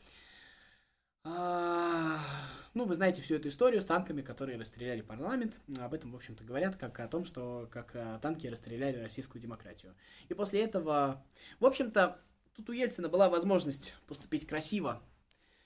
ну 1.24 2.86
вы 2.86 2.96
знаете 2.96 3.22
всю 3.22 3.36
эту 3.36 3.50
историю 3.50 3.82
с 3.82 3.86
танками, 3.86 4.22
которые 4.22 4.58
расстреляли 4.58 5.02
парламент, 5.02 5.60
об 5.80 5.94
этом, 5.94 6.12
в 6.12 6.16
общем-то, 6.16 6.44
говорят 6.44 6.76
как 6.78 7.00
о 7.00 7.08
том, 7.08 7.26
что 7.26 7.68
как 7.72 7.96
а, 7.96 8.20
танки 8.20 8.48
расстреляли 8.48 8.98
российскую 8.98 9.42
демократию. 9.42 9.96
И 10.30 10.34
после 10.34 10.62
этого, 10.64 11.24
в 11.60 11.66
общем-то, 11.66 12.20
Тут 12.60 12.72
у 12.72 12.74
Ельцина 12.74 13.08
была 13.08 13.30
возможность 13.30 13.96
поступить 14.06 14.46
красиво 14.46 15.02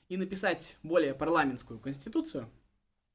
и 0.09 0.15
написать 0.15 0.77
более 0.83 1.15
парламентскую 1.15 1.79
конституцию. 1.79 2.51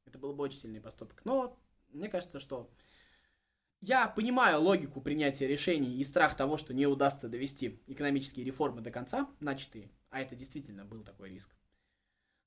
Это 0.04 0.18
был 0.18 0.34
бы 0.34 0.42
очень 0.42 0.58
сильный 0.58 0.80
поступок. 0.80 1.20
Но 1.24 1.56
мне 1.90 2.08
кажется, 2.08 2.40
что 2.40 2.68
я 3.80 4.08
понимаю 4.08 4.60
логику 4.60 5.00
принятия 5.00 5.46
решений 5.46 5.94
и 5.94 6.02
страх 6.02 6.36
того, 6.36 6.56
что 6.56 6.74
не 6.74 6.88
удастся 6.88 7.28
довести 7.28 7.80
экономические 7.86 8.44
реформы 8.44 8.80
до 8.80 8.90
конца, 8.90 9.30
начатые, 9.38 9.92
а 10.10 10.20
это 10.20 10.34
действительно 10.34 10.84
был 10.84 11.04
такой 11.04 11.30
риск. 11.30 11.54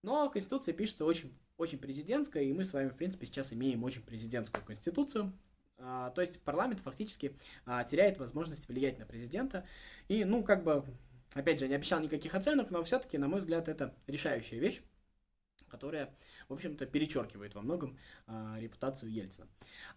Но 0.03 0.29
Конституция 0.29 0.73
пишется 0.73 1.05
очень, 1.05 1.33
очень 1.57 1.77
президентская, 1.77 2.43
и 2.43 2.53
мы 2.53 2.65
с 2.65 2.73
вами, 2.73 2.89
в 2.89 2.95
принципе, 2.95 3.25
сейчас 3.25 3.53
имеем 3.53 3.83
очень 3.83 4.01
президентскую 4.01 4.65
Конституцию. 4.65 5.31
А, 5.77 6.09
то 6.11 6.21
есть 6.21 6.39
парламент 6.41 6.79
фактически 6.79 7.35
а, 7.65 7.83
теряет 7.83 8.17
возможность 8.17 8.67
влиять 8.67 8.99
на 8.99 9.05
президента. 9.05 9.65
И, 10.07 10.25
ну, 10.25 10.43
как 10.43 10.63
бы 10.63 10.83
Опять 11.33 11.59
же, 11.59 11.67
не 11.67 11.75
обещал 11.75 12.01
никаких 12.01 12.35
оценок, 12.35 12.71
но 12.71 12.83
все-таки, 12.83 13.17
на 13.17 13.29
мой 13.29 13.39
взгляд, 13.39 13.69
это 13.69 13.95
решающая 14.05 14.59
вещь, 14.59 14.81
которая, 15.69 16.13
в 16.49 16.53
общем-то, 16.53 16.85
перечеркивает 16.85 17.55
во 17.55 17.61
многом 17.61 17.97
э, 18.27 18.55
репутацию 18.59 19.09
Ельцина. 19.11 19.47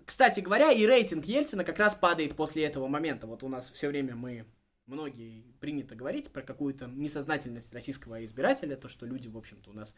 Кстати 0.04 0.38
говоря, 0.38 0.70
и 0.70 0.86
рейтинг 0.86 1.24
Ельцина 1.24 1.64
как 1.64 1.78
раз 1.78 1.96
падает 1.96 2.36
после 2.36 2.64
этого 2.64 2.86
момента. 2.86 3.26
Вот 3.26 3.42
у 3.42 3.48
нас 3.48 3.68
все 3.68 3.88
время 3.88 4.14
мы 4.14 4.46
многие 4.86 5.44
принято 5.60 5.94
говорить 5.94 6.30
про 6.30 6.42
какую-то 6.42 6.86
несознательность 6.86 7.72
российского 7.72 8.24
избирателя, 8.24 8.76
то, 8.76 8.88
что 8.88 9.06
люди, 9.06 9.28
в 9.28 9.36
общем-то, 9.36 9.70
у 9.70 9.72
нас 9.72 9.94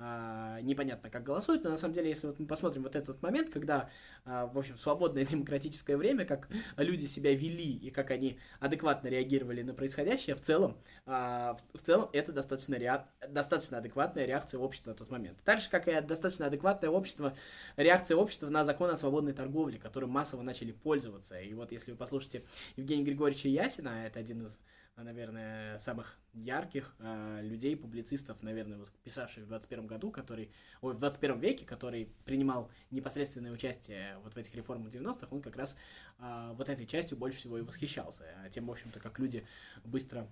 а, 0.00 0.60
непонятно, 0.60 1.10
как 1.10 1.24
голосуют, 1.24 1.64
но 1.64 1.70
на 1.70 1.76
самом 1.76 1.94
деле, 1.94 2.08
если 2.08 2.28
вот 2.28 2.38
мы 2.38 2.46
посмотрим 2.46 2.84
вот 2.84 2.94
этот 2.94 3.20
момент, 3.20 3.50
когда, 3.50 3.90
а, 4.24 4.46
в 4.46 4.56
общем, 4.56 4.76
свободное 4.76 5.24
демократическое 5.26 5.96
время, 5.96 6.24
как 6.24 6.48
люди 6.76 7.06
себя 7.06 7.34
вели 7.34 7.72
и 7.72 7.90
как 7.90 8.12
они 8.12 8.38
адекватно 8.60 9.08
реагировали 9.08 9.62
на 9.62 9.74
происходящее, 9.74 10.36
в 10.36 10.40
целом, 10.40 10.78
а, 11.04 11.56
в, 11.74 11.80
целом 11.80 12.10
это 12.12 12.32
достаточно, 12.32 12.78
ре... 12.78 13.04
достаточно 13.28 13.78
адекватная 13.78 14.24
реакция 14.24 14.60
общества 14.60 14.90
на 14.90 14.96
тот 14.96 15.10
момент. 15.10 15.38
Так 15.44 15.60
же, 15.60 15.68
как 15.68 15.88
и 15.88 16.00
достаточно 16.00 16.46
адекватная 16.46 16.90
общество, 16.90 17.34
реакция 17.76 18.16
общества 18.16 18.48
на 18.48 18.64
закон 18.64 18.90
о 18.90 18.96
свободной 18.96 19.32
торговле, 19.32 19.78
которым 19.78 20.10
массово 20.10 20.42
начали 20.42 20.70
пользоваться. 20.70 21.40
И 21.40 21.52
вот 21.54 21.72
если 21.72 21.90
вы 21.90 21.96
послушаете 21.96 22.44
Евгения 22.76 23.02
Григорьевича 23.02 23.48
Ясина, 23.48 24.06
это 24.06 24.20
один 24.20 24.44
из 24.44 24.60
наверное, 25.02 25.78
самых 25.78 26.18
ярких 26.32 26.94
э, 26.98 27.40
людей, 27.42 27.76
публицистов, 27.76 28.42
наверное, 28.42 28.78
вот, 28.78 28.90
писавших 29.04 29.44
в 29.44 29.48
21 29.48 29.86
году, 29.86 30.10
который, 30.10 30.50
ой, 30.80 30.94
в 30.94 30.98
21 30.98 31.38
веке, 31.38 31.64
который 31.64 32.12
принимал 32.24 32.70
непосредственное 32.90 33.52
участие 33.52 34.18
вот 34.22 34.34
в 34.34 34.36
этих 34.36 34.54
реформах 34.54 34.92
90-х, 34.92 35.28
он 35.30 35.42
как 35.42 35.56
раз 35.56 35.76
э, 36.18 36.50
вот 36.54 36.68
этой 36.68 36.86
частью 36.86 37.18
больше 37.18 37.38
всего 37.38 37.58
и 37.58 37.62
восхищался, 37.62 38.24
а 38.44 38.48
тем, 38.48 38.66
в 38.66 38.70
общем-то, 38.70 39.00
как 39.00 39.18
люди 39.18 39.46
быстро 39.84 40.28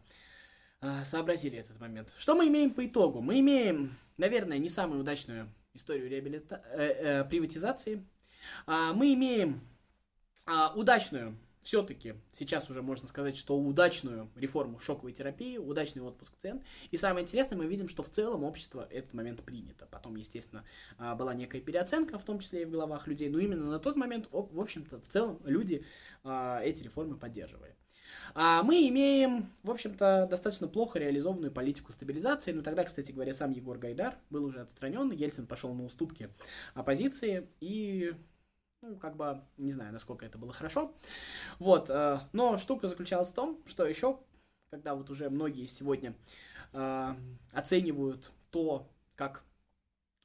э, 0.81 1.05
сообразили 1.05 1.59
этот 1.59 1.81
момент. 1.81 2.13
Что 2.17 2.35
мы 2.35 2.49
имеем 2.49 2.73
по 2.73 2.85
итогу? 2.87 3.21
Мы 3.21 3.41
имеем, 3.41 3.97
наверное, 4.17 4.59
не 4.59 4.69
самую 4.69 5.01
удачную 5.01 5.53
историю 5.75 6.09
реабилита... 6.09 6.63
э, 6.73 6.83
э, 6.83 7.25
приватизации. 7.25 8.05
Э, 8.67 8.93
мы 8.93 9.15
имеем 9.15 9.61
э, 10.47 10.51
удачную 10.75 11.37
все-таки 11.67 12.15
сейчас 12.33 12.71
уже 12.71 12.81
можно 12.81 13.09
сказать, 13.09 13.37
что 13.37 13.59
удачную 13.59 14.31
реформу 14.37 14.79
шоковой 14.79 15.13
терапии, 15.13 15.59
удачный 15.59 16.01
отпуск 16.01 16.33
цен. 16.39 16.63
И 16.93 16.97
самое 16.97 17.25
интересное, 17.25 17.59
мы 17.59 17.67
видим, 17.67 17.89
что 17.89 18.05
в 18.05 18.09
целом 18.09 18.45
общество 18.45 18.87
этот 18.89 19.15
момент 19.15 19.43
принято. 19.43 19.89
Потом, 19.91 20.15
естественно, 20.15 20.65
а, 20.97 21.17
была 21.17 21.35
некая 21.35 21.61
переоценка, 21.61 22.21
в 22.21 22.25
том 22.25 22.39
числе 22.39 22.63
и 22.63 22.65
в 22.67 22.71
головах 22.71 23.09
людей, 23.09 23.29
но 23.29 23.41
именно 23.41 23.69
на 23.69 23.81
тот 23.81 23.97
момент, 23.97 24.29
в 24.31 24.61
общем-то, 24.61 25.01
в 25.01 25.09
целом 25.09 25.41
люди 25.45 25.85
а, 26.23 26.61
эти 26.63 26.85
реформы 26.85 27.17
поддерживали. 27.17 27.75
А 28.35 28.63
мы 28.63 28.89
имеем, 28.89 29.49
в 29.65 29.71
общем-то, 29.73 30.29
достаточно 30.31 30.69
плохо 30.69 31.01
реализованную 31.01 31.51
политику 31.51 31.91
стабилизации. 31.91 32.53
Но 32.53 32.63
тогда, 32.63 32.85
кстати 32.85 33.11
говоря, 33.11 33.35
сам 33.35 33.51
Егор 33.51 33.77
Гайдар 33.77 34.15
был 34.31 34.45
уже 34.45 34.61
отстранен, 34.61 35.11
Ельцин 35.11 35.49
пошел 35.49 35.75
на 35.75 35.85
уступки 35.85 36.29
оппозиции, 36.75 37.49
и 37.59 38.15
ну, 38.87 38.97
как 38.97 39.17
бы, 39.17 39.43
не 39.57 39.73
знаю, 39.73 39.93
насколько 39.93 40.25
это 40.25 40.39
было 40.39 40.53
хорошо. 40.53 40.95
Вот, 41.59 41.91
э, 41.91 42.21
но 42.33 42.57
штука 42.59 42.89
заключалась 42.89 43.29
в 43.29 43.35
том, 43.35 43.61
что 43.67 43.85
еще, 43.85 44.19
когда 44.71 44.95
вот 44.95 45.11
уже 45.11 45.29
многие 45.29 45.67
сегодня 45.67 46.15
э, 46.73 47.15
оценивают 47.53 48.33
то, 48.51 48.89
как, 49.17 49.43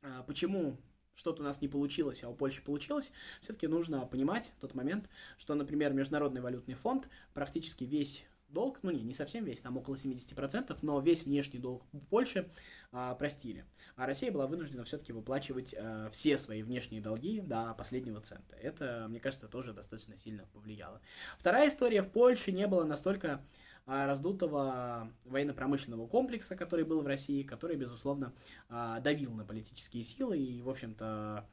э, 0.03 0.23
почему 0.27 0.77
что-то 1.13 1.41
у 1.41 1.45
нас 1.45 1.61
не 1.61 1.67
получилось, 1.67 2.23
а 2.23 2.29
у 2.29 2.35
Польши 2.35 2.61
получилось, 2.61 3.11
все-таки 3.41 3.67
нужно 3.67 4.05
понимать 4.05 4.53
тот 4.59 4.73
момент, 4.75 5.09
что, 5.37 5.55
например, 5.55 5.93
Международный 5.93 6.41
валютный 6.41 6.75
фонд 6.75 7.09
практически 7.33 7.83
весь 7.83 8.25
долг, 8.51 8.79
ну 8.83 8.91
не, 8.91 9.01
не 9.01 9.13
совсем 9.13 9.43
весь, 9.45 9.61
там 9.61 9.77
около 9.77 9.95
70%, 9.95 10.77
но 10.81 10.99
весь 10.99 11.25
внешний 11.25 11.59
долг 11.59 11.83
Польши 12.09 12.49
а, 12.91 13.15
простили. 13.15 13.65
А 13.95 14.05
Россия 14.05 14.31
была 14.31 14.47
вынуждена 14.47 14.83
все-таки 14.83 15.13
выплачивать 15.13 15.75
а, 15.77 16.09
все 16.11 16.37
свои 16.37 16.63
внешние 16.63 17.01
долги 17.01 17.41
до 17.41 17.73
последнего 17.73 18.21
цента. 18.21 18.55
Это, 18.55 19.05
мне 19.09 19.19
кажется, 19.19 19.47
тоже 19.47 19.73
достаточно 19.73 20.17
сильно 20.17 20.45
повлияло. 20.53 21.01
Вторая 21.37 21.69
история, 21.69 22.01
в 22.01 22.09
Польше 22.09 22.51
не 22.51 22.67
было 22.67 22.83
настолько 22.83 23.41
а, 23.85 24.05
раздутого 24.05 25.11
военно-промышленного 25.25 26.07
комплекса, 26.07 26.55
который 26.55 26.85
был 26.85 27.01
в 27.01 27.07
России, 27.07 27.43
который, 27.43 27.75
безусловно, 27.75 28.33
а, 28.69 28.99
давил 28.99 29.33
на 29.33 29.43
политические 29.43 30.03
силы 30.03 30.37
и, 30.37 30.61
в 30.61 30.69
общем-то, 30.69 31.45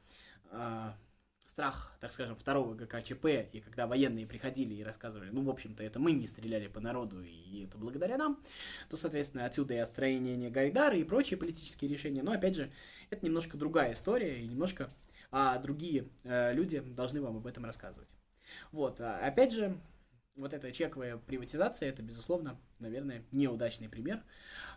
а, 0.51 0.95
страх, 1.49 1.97
так 1.99 2.11
скажем, 2.11 2.35
второго 2.35 2.75
ГКЧП, 2.75 3.25
и 3.51 3.59
когда 3.59 3.87
военные 3.87 4.27
приходили 4.27 4.75
и 4.75 4.83
рассказывали, 4.83 5.31
ну, 5.31 5.43
в 5.43 5.49
общем-то, 5.49 5.83
это 5.83 5.97
мы 5.97 6.11
не 6.11 6.27
стреляли 6.27 6.67
по 6.67 6.79
народу, 6.79 7.23
и 7.23 7.65
это 7.65 7.75
благодаря 7.79 8.17
нам, 8.17 8.39
то, 8.87 8.97
соответственно, 8.97 9.45
отсюда 9.45 9.73
и 9.73 9.77
отстроение 9.77 10.51
Гайдара 10.51 10.95
и 10.95 11.03
прочие 11.03 11.37
политические 11.37 11.89
решения. 11.89 12.21
Но, 12.21 12.33
опять 12.33 12.55
же, 12.55 12.71
это 13.09 13.25
немножко 13.25 13.57
другая 13.57 13.93
история, 13.93 14.39
и 14.39 14.47
немножко 14.47 14.91
а, 15.31 15.57
другие 15.57 16.07
а, 16.23 16.51
люди 16.51 16.81
должны 16.81 17.19
вам 17.19 17.37
об 17.37 17.47
этом 17.47 17.65
рассказывать. 17.65 18.09
Вот, 18.71 19.01
а, 19.01 19.17
опять 19.17 19.51
же, 19.51 19.75
вот 20.35 20.53
эта 20.53 20.71
чековая 20.71 21.17
приватизация, 21.17 21.89
это, 21.89 22.03
безусловно, 22.03 22.59
наверное, 22.77 23.23
неудачный 23.31 23.89
пример. 23.89 24.23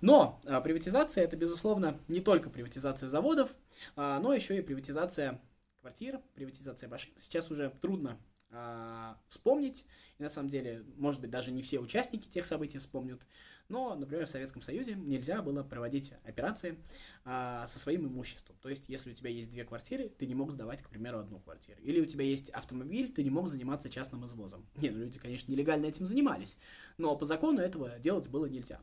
Но 0.00 0.40
а, 0.46 0.62
приватизация, 0.62 1.24
это, 1.24 1.36
безусловно, 1.36 2.00
не 2.08 2.20
только 2.20 2.48
приватизация 2.48 3.10
заводов, 3.10 3.54
а, 3.94 4.18
но 4.20 4.32
еще 4.32 4.56
и 4.56 4.62
приватизация 4.62 5.38
квартир, 5.82 6.20
приватизация 6.34 6.88
машин. 6.88 7.12
Сейчас 7.18 7.50
уже 7.50 7.68
трудно 7.80 8.16
а, 8.50 9.18
вспомнить, 9.28 9.84
и 10.18 10.22
на 10.22 10.30
самом 10.30 10.48
деле, 10.48 10.84
может 10.96 11.20
быть, 11.20 11.30
даже 11.30 11.50
не 11.50 11.62
все 11.62 11.80
участники 11.80 12.28
тех 12.28 12.46
событий 12.46 12.78
вспомнят, 12.78 13.26
но, 13.68 13.96
например, 13.96 14.26
в 14.26 14.30
Советском 14.30 14.62
Союзе 14.62 14.94
нельзя 14.94 15.42
было 15.42 15.64
проводить 15.64 16.12
операции 16.24 16.78
а, 17.24 17.66
со 17.66 17.80
своим 17.80 18.06
имуществом. 18.06 18.56
То 18.62 18.68
есть, 18.68 18.88
если 18.88 19.10
у 19.10 19.14
тебя 19.14 19.30
есть 19.30 19.50
две 19.50 19.64
квартиры, 19.64 20.08
ты 20.08 20.26
не 20.26 20.36
мог 20.36 20.52
сдавать, 20.52 20.82
к 20.82 20.88
примеру, 20.88 21.18
одну 21.18 21.40
квартиру. 21.40 21.80
Или 21.82 22.00
у 22.00 22.06
тебя 22.06 22.24
есть 22.24 22.50
автомобиль, 22.50 23.10
ты 23.10 23.24
не 23.24 23.30
мог 23.30 23.48
заниматься 23.48 23.90
частным 23.90 24.24
извозом. 24.24 24.64
Не, 24.76 24.90
ну 24.90 24.98
люди, 24.98 25.18
конечно, 25.18 25.50
нелегально 25.50 25.86
этим 25.86 26.06
занимались, 26.06 26.56
но 26.96 27.16
по 27.16 27.24
закону 27.24 27.60
этого 27.60 27.98
делать 27.98 28.28
было 28.28 28.46
нельзя. 28.46 28.80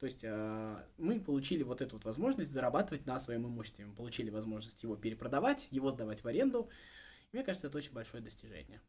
То 0.00 0.06
есть 0.06 0.24
э, 0.24 0.84
мы 0.96 1.20
получили 1.20 1.62
вот 1.62 1.82
эту 1.82 1.96
вот 1.96 2.06
возможность 2.06 2.50
зарабатывать 2.50 3.04
на 3.04 3.20
своем 3.20 3.46
имуществе. 3.46 3.84
Мы 3.84 3.94
получили 3.94 4.30
возможность 4.30 4.82
его 4.82 4.96
перепродавать, 4.96 5.68
его 5.70 5.90
сдавать 5.90 6.24
в 6.24 6.26
аренду. 6.26 6.70
Мне 7.32 7.44
кажется, 7.44 7.66
это 7.66 7.76
очень 7.76 7.92
большое 7.92 8.22
достижение. 8.22 8.80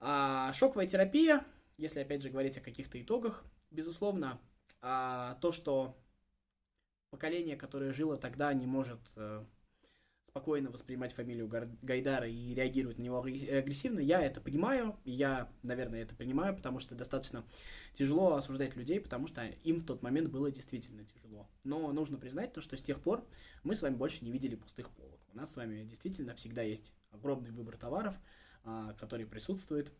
А 0.00 0.52
шоковая 0.54 0.86
терапия, 0.86 1.44
если 1.76 2.00
опять 2.00 2.22
же 2.22 2.30
говорить 2.30 2.56
о 2.56 2.62
каких-то 2.62 3.00
итогах, 3.00 3.44
безусловно, 3.70 4.40
а, 4.80 5.34
то, 5.42 5.52
что 5.52 5.98
поколение, 7.10 7.56
которое 7.56 7.92
жило 7.92 8.16
тогда, 8.16 8.52
не 8.54 8.66
может 8.66 9.00
э, 9.16 9.44
спокойно 10.34 10.68
воспринимать 10.72 11.12
фамилию 11.12 11.48
Гайдара 11.82 12.28
и 12.28 12.54
реагировать 12.54 12.98
на 12.98 13.02
него 13.02 13.22
агрессивно, 13.22 14.00
я 14.00 14.20
это 14.20 14.40
понимаю, 14.40 14.98
я, 15.04 15.48
наверное, 15.62 16.02
это 16.02 16.16
понимаю, 16.16 16.56
потому 16.56 16.80
что 16.80 16.96
достаточно 16.96 17.44
тяжело 17.92 18.34
осуждать 18.34 18.74
людей, 18.74 18.98
потому 18.98 19.28
что 19.28 19.44
им 19.62 19.76
в 19.76 19.86
тот 19.86 20.02
момент 20.02 20.30
было 20.30 20.50
действительно 20.50 21.04
тяжело. 21.04 21.48
Но 21.62 21.92
нужно 21.92 22.18
признать 22.18 22.52
то, 22.52 22.60
что 22.60 22.76
с 22.76 22.82
тех 22.82 23.00
пор 23.00 23.24
мы 23.62 23.76
с 23.76 23.82
вами 23.82 23.94
больше 23.94 24.24
не 24.24 24.32
видели 24.32 24.56
пустых 24.56 24.90
полок. 24.90 25.20
У 25.32 25.36
нас 25.36 25.52
с 25.52 25.56
вами 25.56 25.84
действительно 25.84 26.34
всегда 26.34 26.62
есть 26.62 26.92
огромный 27.12 27.52
выбор 27.52 27.76
товаров, 27.76 28.16
а, 28.64 28.92
который 28.94 29.26
присутствует 29.26 29.92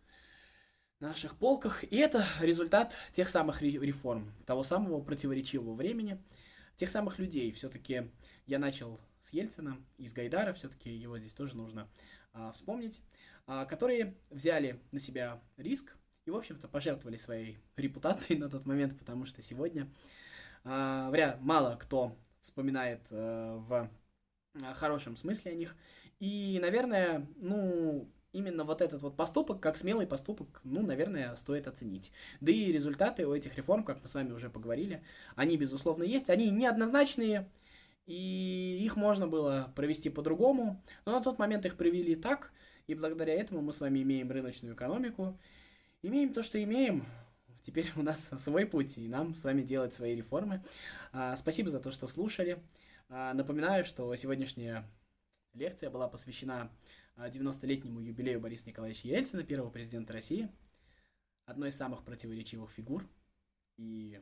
на 0.99 1.11
наших 1.11 1.37
полках. 1.37 1.85
И 1.85 1.97
это 1.97 2.27
результат 2.41 2.97
тех 3.13 3.29
самых 3.29 3.63
реформ, 3.63 4.35
того 4.47 4.65
самого 4.65 5.01
противоречивого 5.01 5.75
времени, 5.75 6.21
тех 6.75 6.91
самых 6.91 7.21
людей. 7.21 7.53
Все-таки 7.53 8.11
я 8.47 8.59
начал 8.59 9.01
с 9.25 9.33
Ельцина 9.33 9.77
и 9.97 10.07
с 10.07 10.13
Гайдара, 10.13 10.53
все-таки 10.53 10.91
его 10.91 11.19
здесь 11.19 11.33
тоже 11.33 11.57
нужно 11.57 11.89
а, 12.35 12.53
вспомнить, 12.53 13.01
а, 13.47 13.65
которые 13.65 14.15
взяли 14.31 14.79
на 14.93 15.01
себя 15.01 15.41
риск 15.57 15.97
и, 16.27 16.31
в 16.31 16.37
общем-то, 16.37 16.69
пожертвовали 16.69 17.17
своей 17.17 17.59
репутацией 17.77 18.39
на 18.41 18.51
тот 18.51 18.67
момент, 18.67 18.99
потому 18.99 19.25
что 19.25 19.41
сегодня 19.41 19.89
а, 20.63 21.11
вряд 21.11 21.41
мало 21.41 21.77
кто 21.77 22.17
вспоминает 22.43 23.01
а, 23.11 23.57
в 23.59 23.91
хорошем 24.75 25.17
смысле 25.17 25.53
о 25.53 25.55
них. 25.55 25.75
И, 26.21 26.59
наверное, 26.61 27.27
ну, 27.37 28.07
именно 28.33 28.65
вот 28.65 28.83
этот 28.83 29.01
вот 29.01 29.17
поступок, 29.17 29.61
как 29.61 29.79
смелый 29.79 30.07
поступок, 30.07 30.61
ну, 30.65 30.83
наверное, 30.83 31.35
стоит 31.37 31.67
оценить. 31.67 32.13
Да 32.41 32.53
и 32.53 32.71
результаты 32.73 33.27
у 33.27 33.35
этих 33.35 33.57
реформ, 33.57 33.85
как 33.85 34.03
мы 34.03 34.09
с 34.09 34.15
вами 34.15 34.33
уже 34.33 34.51
поговорили, 34.51 35.03
они, 35.35 35.57
безусловно, 35.57 36.03
есть. 36.03 36.29
Они 36.29 36.51
неоднозначные, 36.51 37.49
и 38.07 38.79
их 38.85 38.97
можно 38.97 39.27
было 39.27 39.73
провести 39.75 40.11
по-другому, 40.11 40.83
но 41.07 41.13
на 41.13 41.21
тот 41.21 41.39
момент 41.39 41.65
их 41.67 41.77
провели 41.77 42.15
так, 42.15 42.53
и 42.87 42.95
благодаря 42.95 43.35
этому 43.35 43.63
мы 43.63 43.73
с 43.73 43.81
вами 43.81 44.03
имеем 44.03 44.31
рыночную 44.31 44.75
экономику, 44.75 45.39
имеем 46.03 46.33
то, 46.33 46.43
что 46.43 46.63
имеем. 46.63 47.07
Теперь 47.63 47.91
у 47.97 48.03
нас 48.03 48.31
свой 48.39 48.67
путь, 48.67 48.99
и 48.99 49.09
нам 49.09 49.35
с 49.35 49.45
вами 49.45 49.63
делать 49.63 49.95
свои 49.95 50.15
реформы. 50.15 50.63
А, 51.13 51.35
спасибо 51.37 51.71
за 51.71 51.81
то, 51.81 51.91
что 51.91 52.07
слушали. 52.09 52.63
А, 53.09 53.33
напоминаю, 53.33 53.85
что 53.85 54.15
сегодняшняя 54.17 54.85
лекция 55.55 55.89
была 55.89 56.09
посвящена 56.09 56.71
90-летнему 57.17 58.01
юбилею 58.01 58.41
Бориса 58.41 58.67
Николаевича 58.67 59.09
Ельцина, 59.09 59.45
первого 59.45 59.71
президента 59.71 60.13
России, 60.13 60.51
одной 61.47 61.71
из 61.71 61.77
самых 61.77 62.05
противоречивых 62.05 62.71
фигур, 62.71 63.09
и 63.77 64.21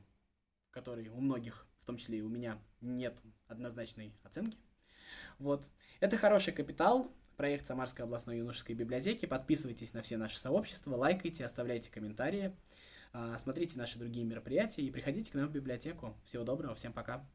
в 0.69 0.71
которой 0.71 1.09
у 1.09 1.21
многих, 1.21 1.67
в 1.83 1.87
том 1.87 1.97
числе 1.97 2.19
и 2.19 2.23
у 2.23 2.29
меня, 2.29 2.59
нет 2.81 3.21
однозначной 3.49 4.15
оценки. 4.23 4.57
Вот. 5.39 5.69
Это 6.01 6.17
хороший 6.17 6.53
капитал, 6.53 7.13
проект 7.37 7.67
Самарской 7.67 8.05
областной 8.05 8.39
юношеской 8.39 8.77
библиотеки. 8.77 9.27
Подписывайтесь 9.27 9.93
на 9.93 10.03
все 10.03 10.17
наши 10.17 10.39
сообщества, 10.39 10.95
лайкайте, 10.95 11.45
оставляйте 11.45 11.91
комментарии, 11.91 12.57
а, 13.13 13.39
смотрите 13.39 13.79
наши 13.79 13.99
другие 13.99 14.25
мероприятия 14.25 14.83
и 14.83 14.91
приходите 14.91 15.31
к 15.31 15.35
нам 15.35 15.49
в 15.49 15.53
библиотеку. 15.53 16.17
Всего 16.25 16.45
доброго, 16.45 16.75
всем 16.75 16.93
пока. 16.93 17.27